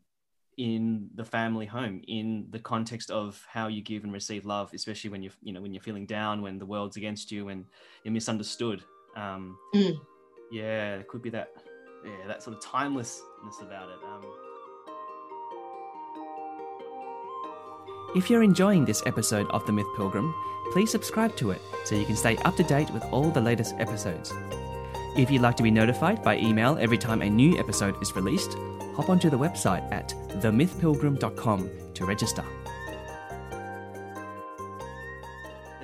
in 0.56 1.08
the 1.14 1.24
family 1.24 1.66
home, 1.66 2.02
in 2.08 2.46
the 2.50 2.58
context 2.58 3.10
of 3.10 3.44
how 3.48 3.66
you 3.68 3.82
give 3.82 4.04
and 4.04 4.12
receive 4.12 4.46
love, 4.46 4.70
especially 4.72 5.10
when 5.10 5.22
you're 5.22 5.32
you 5.42 5.52
know 5.52 5.60
when 5.60 5.72
you're 5.72 5.82
feeling 5.82 6.06
down, 6.06 6.42
when 6.42 6.58
the 6.58 6.66
world's 6.66 6.96
against 6.96 7.30
you, 7.30 7.48
and 7.48 7.66
you're 8.04 8.12
misunderstood. 8.12 8.82
Um, 9.16 9.58
Mm. 9.74 9.98
Yeah, 10.52 10.96
it 10.96 11.08
could 11.08 11.22
be 11.22 11.30
that. 11.30 11.48
Yeah, 12.04 12.26
that 12.28 12.42
sort 12.42 12.56
of 12.56 12.62
timelessness 12.62 13.60
about 13.60 13.88
it. 13.90 13.98
Um, 14.04 14.22
If 18.14 18.30
you're 18.30 18.42
enjoying 18.42 18.86
this 18.86 19.02
episode 19.04 19.46
of 19.50 19.66
The 19.66 19.72
Myth 19.72 19.88
Pilgrim, 19.94 20.32
please 20.72 20.90
subscribe 20.90 21.36
to 21.36 21.50
it 21.50 21.60
so 21.84 21.94
you 21.94 22.06
can 22.06 22.16
stay 22.16 22.36
up 22.38 22.56
to 22.56 22.62
date 22.62 22.88
with 22.90 23.04
all 23.12 23.30
the 23.30 23.40
latest 23.42 23.74
episodes. 23.78 24.32
If 25.16 25.30
you'd 25.30 25.42
like 25.42 25.56
to 25.56 25.62
be 25.62 25.70
notified 25.70 26.22
by 26.22 26.38
email 26.38 26.78
every 26.80 26.96
time 26.96 27.20
a 27.20 27.28
new 27.28 27.58
episode 27.58 28.00
is 28.00 28.16
released, 28.16 28.56
hop 28.96 29.08
onto 29.10 29.30
the 29.30 29.38
website 29.38 29.90
at 29.92 30.08
themythpilgrim.com 30.40 31.70
to 31.94 32.04
register. 32.04 32.44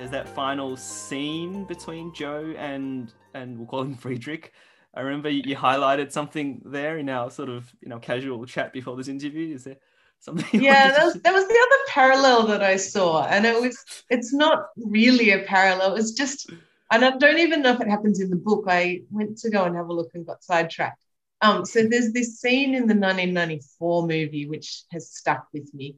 there's 0.03 0.11
that 0.11 0.27
final 0.27 0.75
scene 0.75 1.63
between 1.63 2.13
Jo 2.13 2.53
and 2.57 3.13
and 3.33 3.57
we'll 3.57 3.67
call 3.67 3.83
him 3.83 3.95
Friedrich. 4.03 4.51
I 4.93 5.01
remember 5.01 5.29
you, 5.29 5.43
you 5.45 5.55
highlighted 5.55 6.11
something 6.11 6.61
there 6.65 6.97
in 6.97 7.09
our 7.09 7.31
sort 7.31 7.49
of 7.49 7.73
you 7.81 7.87
know 7.87 7.99
casual 7.99 8.45
chat 8.45 8.73
before 8.73 8.97
this 8.97 9.07
interview. 9.07 9.55
Is 9.55 9.63
there 9.63 9.77
something? 10.19 10.61
Yeah, 10.61 10.89
wanted 10.89 10.95
that 10.97 11.05
was, 11.05 11.13
that 11.21 11.33
was 11.33 11.47
the 11.47 11.67
other 11.67 11.83
parallel 11.87 12.47
that 12.47 12.61
I 12.61 12.75
saw. 12.75 13.25
And 13.25 13.45
it 13.45 13.59
was, 13.59 14.03
it's 14.09 14.33
not 14.33 14.67
really 14.75 15.31
a 15.31 15.39
parallel. 15.39 15.95
It's 15.95 16.11
just, 16.11 16.49
and 16.91 17.05
I 17.05 17.11
don't 17.17 17.39
even 17.39 17.61
know 17.61 17.71
if 17.71 17.79
it 17.79 17.87
happens 17.87 18.19
in 18.19 18.29
the 18.29 18.35
book. 18.35 18.65
I 18.67 19.01
went 19.09 19.37
to 19.39 19.49
go 19.49 19.63
and 19.63 19.75
have 19.75 19.87
a 19.87 19.93
look 19.93 20.11
and 20.13 20.25
got 20.25 20.43
sidetracked. 20.43 21.02
Um, 21.43 21.65
so 21.65 21.85
there's 21.85 22.13
this 22.13 22.39
scene 22.39 22.73
in 22.73 22.87
the 22.87 22.95
1994 22.95 24.07
movie 24.07 24.47
which 24.47 24.83
has 24.91 25.11
stuck 25.11 25.47
with 25.53 25.71
me, 25.73 25.97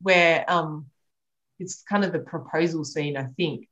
where 0.00 0.50
um, 0.50 0.86
it's 1.58 1.82
kind 1.82 2.02
of 2.02 2.12
the 2.12 2.18
proposal 2.20 2.82
scene, 2.82 3.14
I 3.18 3.24
think. 3.36 3.68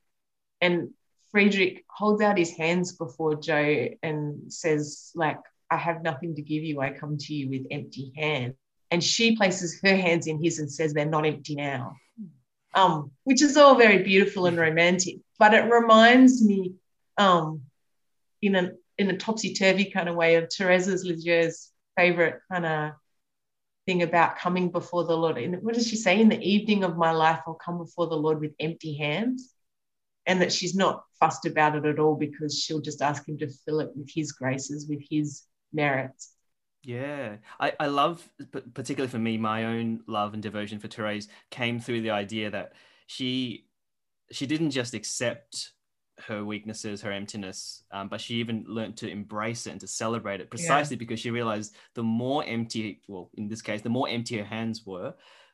And 0.61 0.91
Friedrich 1.31 1.87
holds 1.89 2.21
out 2.21 2.37
his 2.37 2.55
hands 2.55 2.93
before 2.93 3.37
Jo 3.37 3.89
and 4.03 4.53
says, 4.53 5.13
like, 5.15 5.41
I 5.71 5.79
have 5.79 6.03
nothing 6.03 6.35
to 6.37 6.43
give 6.43 6.63
you. 6.63 6.83
I 6.83 6.91
come 6.91 7.17
to 7.17 7.35
you 7.35 7.49
with 7.49 7.67
empty 7.71 8.13
hands. 8.15 8.55
And 8.91 9.03
she 9.03 9.35
places 9.35 9.81
her 9.83 9.97
hands 9.97 10.27
in 10.27 10.45
his 10.45 10.59
and 10.59 10.71
says, 10.71 10.93
they're 10.93 11.07
not 11.07 11.25
empty 11.25 11.55
now. 11.55 11.97
Um, 12.75 13.13
which 13.25 13.41
is 13.41 13.57
all 13.57 13.77
very 13.77 14.03
beautiful 14.03 14.45
and 14.45 14.59
romantic. 14.59 15.17
But 15.39 15.55
it 15.55 15.73
reminds 15.73 16.45
me, 16.45 16.75
um, 17.17 17.63
in 18.43 18.57
an 18.57 18.77
in 18.98 19.11
a 19.11 19.16
topsy-turvy 19.16 19.87
kind 19.87 20.09
of 20.09 20.16
way 20.16 20.37
of 20.37 20.48
Teresa's 20.48 21.04
Lisieux's 21.04 21.70
favorite 21.96 22.40
kind 22.50 22.66
of 22.66 22.92
thing 23.87 24.02
about 24.02 24.38
coming 24.38 24.70
before 24.70 25.04
the 25.04 25.16
Lord. 25.16 25.38
And 25.38 25.62
what 25.62 25.74
does 25.74 25.87
she 25.88 25.96
say? 25.96 26.20
In 26.20 26.28
the 26.28 26.40
evening 26.40 26.85
of 26.85 26.96
my 26.96 27.11
life, 27.11 27.40
I'll 27.46 27.54
come 27.54 27.78
before 27.78 28.07
the 28.07 28.16
Lord 28.16 28.40
with 28.40 28.54
empty 28.59 28.96
hands. 28.96 29.50
And 30.26 30.40
that 30.40 30.54
she's 30.54 30.74
not 30.74 31.04
fussed 31.20 31.44
about 31.44 31.76
it 31.76 31.85
at 31.85 31.98
all 31.98 32.14
because 32.14 32.59
she'll 32.59 32.80
just 32.80 33.02
ask 33.02 33.28
him 33.28 33.37
to 33.40 33.50
fill 33.66 33.80
it 33.80 33.90
with 33.94 34.09
his 34.11 34.33
graces, 34.33 34.88
with 34.88 35.02
his 35.11 35.42
merits. 35.70 36.33
Yeah, 36.83 37.37
I, 37.61 37.74
I 37.78 37.88
love, 37.88 38.26
particularly 38.72 39.11
for 39.11 39.18
me, 39.18 39.37
my 39.37 39.64
own 39.64 40.00
love 40.07 40.33
and 40.33 40.42
devotion 40.42 40.78
for 40.78 40.88
Therese 40.88 41.28
came 41.50 41.78
through 41.78 42.00
the 42.00 42.12
idea 42.12 42.50
that 42.52 42.72
she 43.07 43.66
she 44.30 44.46
didn't 44.46 44.70
just 44.70 44.94
accept 44.94 45.74
her 46.27 46.44
weaknesses, 46.44 47.03
her 47.03 47.11
emptiness, 47.12 47.83
um, 47.90 48.09
but 48.09 48.20
she 48.20 48.35
even 48.37 48.64
learned 48.68 48.96
to 48.98 49.09
embrace 49.09 49.66
it 49.66 49.70
and 49.72 49.81
to 49.81 49.87
celebrate 49.87 50.40
it 50.40 50.48
precisely 50.50 50.96
because 50.96 51.18
she 51.20 51.31
realized 51.31 51.74
the 51.94 52.03
more 52.03 52.44
empty, 52.44 53.00
well, 53.09 53.31
in 53.37 53.48
this 53.48 53.61
case, 53.62 53.83
the 53.83 53.88
more 53.88 54.09
empty 54.09 54.38
her 54.38 54.44
hands 54.44 54.87
were, 54.87 55.12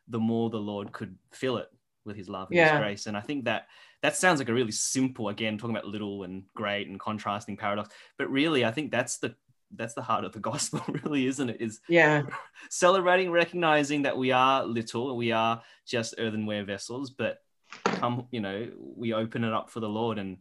the 0.08 0.18
more 0.18 0.50
the 0.50 0.58
Lord 0.58 0.92
could 0.92 1.16
fill 1.32 1.56
it. 1.58 1.70
with 2.06 2.16
his 2.16 2.30
love 2.30 2.48
and 2.48 2.56
Yeah. 2.56 2.72
his 2.72 2.80
grace. 2.80 3.06
And 3.06 3.14
I 3.16 3.20
think 3.20 3.44
that 3.44 3.68
that 4.00 4.16
sounds 4.16 4.38
like 4.40 4.48
a 4.48 4.54
really 4.54 4.72
simple, 4.72 5.28
again, 5.28 5.58
talking 5.58 5.76
about 5.76 5.86
little 5.86 6.22
and 6.22 6.44
great 6.54 6.88
and 6.88 6.98
contrasting 6.98 7.58
paradox. 7.58 7.90
But 8.16 8.30
really, 8.30 8.64
I 8.64 8.70
think 8.72 8.90
that's 8.90 9.18
the 9.18 9.34
that's 9.76 9.92
the 9.94 10.00
heart 10.02 10.24
of 10.24 10.32
the 10.32 10.40
gospel, 10.50 10.80
really, 11.04 11.26
isn't 11.26 11.50
it? 11.50 11.60
Is 11.60 11.80
Yeah. 11.88 12.22
celebrating, 12.70 13.30
recognizing 13.30 14.02
that 14.02 14.16
we 14.16 14.32
are 14.32 14.64
little, 14.64 15.14
we 15.14 15.30
are 15.30 15.62
just 15.86 16.14
earthenware 16.18 16.64
vessels, 16.64 17.10
but 17.10 17.42
come, 17.84 18.26
you 18.30 18.40
know, 18.40 18.68
we 18.78 19.12
open 19.12 19.44
it 19.44 19.52
up 19.52 19.68
for 19.70 19.80
the 19.80 19.88
Lord, 19.88 20.18
and 20.18 20.38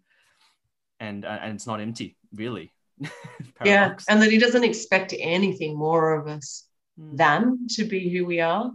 and 1.00 1.26
uh, 1.26 1.40
and 1.42 1.54
it's 1.56 1.68
not 1.68 1.80
empty, 1.82 2.18
really. 2.34 2.72
Yeah. 3.66 3.96
And 4.08 4.22
that 4.22 4.32
he 4.32 4.38
doesn't 4.38 4.64
expect 4.64 5.14
anything 5.18 5.78
more 5.78 6.14
of 6.18 6.28
us 6.28 6.70
Mm. 7.00 7.18
than 7.18 7.68
to 7.76 7.86
be 7.86 8.10
who 8.10 8.26
we 8.26 8.42
are. 8.42 8.72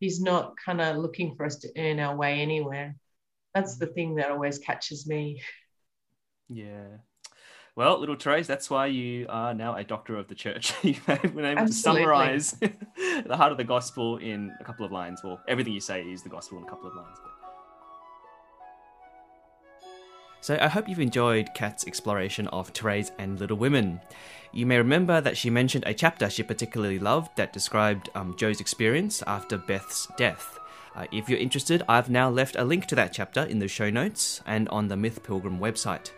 He's 0.00 0.20
not 0.20 0.54
kind 0.64 0.80
of 0.80 0.96
looking 0.96 1.34
for 1.36 1.44
us 1.44 1.56
to 1.56 1.68
earn 1.76 2.00
our 2.00 2.16
way 2.16 2.40
anywhere. 2.40 2.96
That's 3.54 3.76
the 3.76 3.86
thing 3.86 4.16
that 4.16 4.30
always 4.30 4.58
catches 4.58 5.06
me. 5.06 5.42
Yeah. 6.48 6.98
Well, 7.76 7.98
little 7.98 8.16
Therese, 8.16 8.46
that's 8.46 8.70
why 8.70 8.86
you 8.86 9.26
are 9.28 9.52
now 9.52 9.74
a 9.74 9.84
doctor 9.84 10.16
of 10.16 10.28
the 10.28 10.34
church. 10.34 10.72
You've 10.82 11.04
been 11.06 11.44
able 11.44 11.66
to 11.66 11.72
summarize 11.72 12.52
the 13.26 13.36
heart 13.36 13.52
of 13.52 13.58
the 13.58 13.64
gospel 13.64 14.18
in 14.18 14.52
a 14.60 14.64
couple 14.64 14.86
of 14.86 14.92
lines. 14.92 15.22
Well, 15.24 15.40
everything 15.48 15.72
you 15.72 15.80
say 15.80 16.02
is 16.02 16.22
the 16.22 16.28
gospel 16.28 16.58
in 16.58 16.64
a 16.64 16.68
couple 16.68 16.88
of 16.88 16.94
lines. 16.94 17.18
So 20.44 20.58
I 20.60 20.68
hope 20.68 20.90
you've 20.90 21.00
enjoyed 21.00 21.54
Kat's 21.54 21.86
exploration 21.86 22.48
of 22.48 22.68
Therese 22.68 23.12
and 23.18 23.40
Little 23.40 23.56
Women. 23.56 23.98
You 24.52 24.66
may 24.66 24.76
remember 24.76 25.22
that 25.22 25.38
she 25.38 25.48
mentioned 25.48 25.84
a 25.86 25.94
chapter 25.94 26.28
she 26.28 26.42
particularly 26.42 26.98
loved 26.98 27.34
that 27.36 27.54
described 27.54 28.10
um, 28.14 28.36
Jo's 28.36 28.60
experience 28.60 29.22
after 29.26 29.56
Beth's 29.56 30.06
death. 30.18 30.58
Uh, 30.94 31.06
if 31.10 31.30
you're 31.30 31.38
interested, 31.38 31.82
I've 31.88 32.10
now 32.10 32.28
left 32.28 32.56
a 32.56 32.64
link 32.64 32.84
to 32.88 32.94
that 32.94 33.14
chapter 33.14 33.44
in 33.44 33.58
the 33.58 33.68
show 33.68 33.88
notes 33.88 34.42
and 34.44 34.68
on 34.68 34.86
the 34.86 34.98
Myth 34.98 35.22
Pilgrim 35.22 35.58
website. 35.58 36.10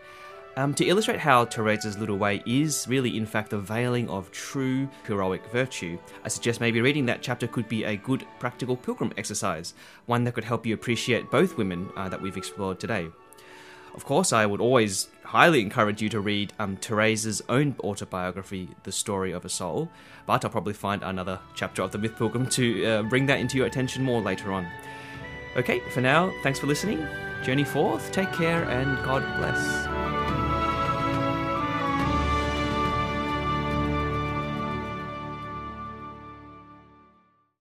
Um, 0.57 0.75
to 0.75 0.85
illustrate 0.85 1.21
how 1.21 1.45
Therese's 1.45 1.97
little 1.97 2.19
way 2.19 2.43
is 2.47 2.85
really, 2.89 3.17
in 3.17 3.27
fact, 3.27 3.51
the 3.51 3.61
veiling 3.61 4.09
of 4.09 4.33
true 4.33 4.89
heroic 5.05 5.47
virtue, 5.53 6.01
I 6.25 6.29
suggest 6.31 6.61
maybe 6.61 6.81
reading 6.81 7.07
that 7.07 7.23
chapter 7.23 7.47
could 7.47 7.69
be 7.69 7.85
a 7.85 7.95
good 7.95 8.27
practical 8.41 8.77
pilgrim 8.77 9.13
exercise, 9.17 9.75
one 10.07 10.25
that 10.25 10.35
could 10.35 10.43
help 10.43 10.67
you 10.67 10.75
appreciate 10.75 11.31
both 11.31 11.57
women 11.57 11.89
uh, 11.97 12.09
that 12.09 12.21
we've 12.21 12.37
explored 12.37 12.81
today. 12.81 13.07
Of 13.97 14.05
course, 14.05 14.33
I 14.33 14.47
would 14.47 14.61
always 14.61 15.09
highly 15.25 15.61
encourage 15.61 16.01
you 16.01 16.09
to 16.11 16.21
read 16.21 16.53
um, 16.59 16.77
Therese's 16.77 17.43
own 17.49 17.75
autobiography, 17.81 18.69
The 18.85 18.93
Story 18.93 19.33
of 19.33 19.45
a 19.45 19.49
Soul, 19.49 19.89
but 20.27 20.45
I'll 20.45 20.51
probably 20.51 20.75
find 20.75 21.03
another 21.03 21.41
chapter 21.55 21.83
of 21.83 21.93
The 21.93 21.99
Myth 21.99 22.17
Pilgrim 22.17 22.47
to 22.51 22.85
uh, 22.85 23.03
bring 23.03 23.27
that 23.27 23.41
into 23.41 23.57
your 23.57 23.67
attention 23.67 24.05
more 24.05 24.21
later 24.21 24.53
on. 24.53 24.67
Okay, 25.57 25.81
for 25.91 26.03
now, 26.03 26.33
thanks 26.43 26.59
for 26.59 26.67
listening. 26.67 27.05
Journey 27.43 27.65
forth, 27.65 28.13
take 28.13 28.33
care, 28.33 28.65
and 28.65 29.03
God 29.05 29.23
bless. 29.39 29.96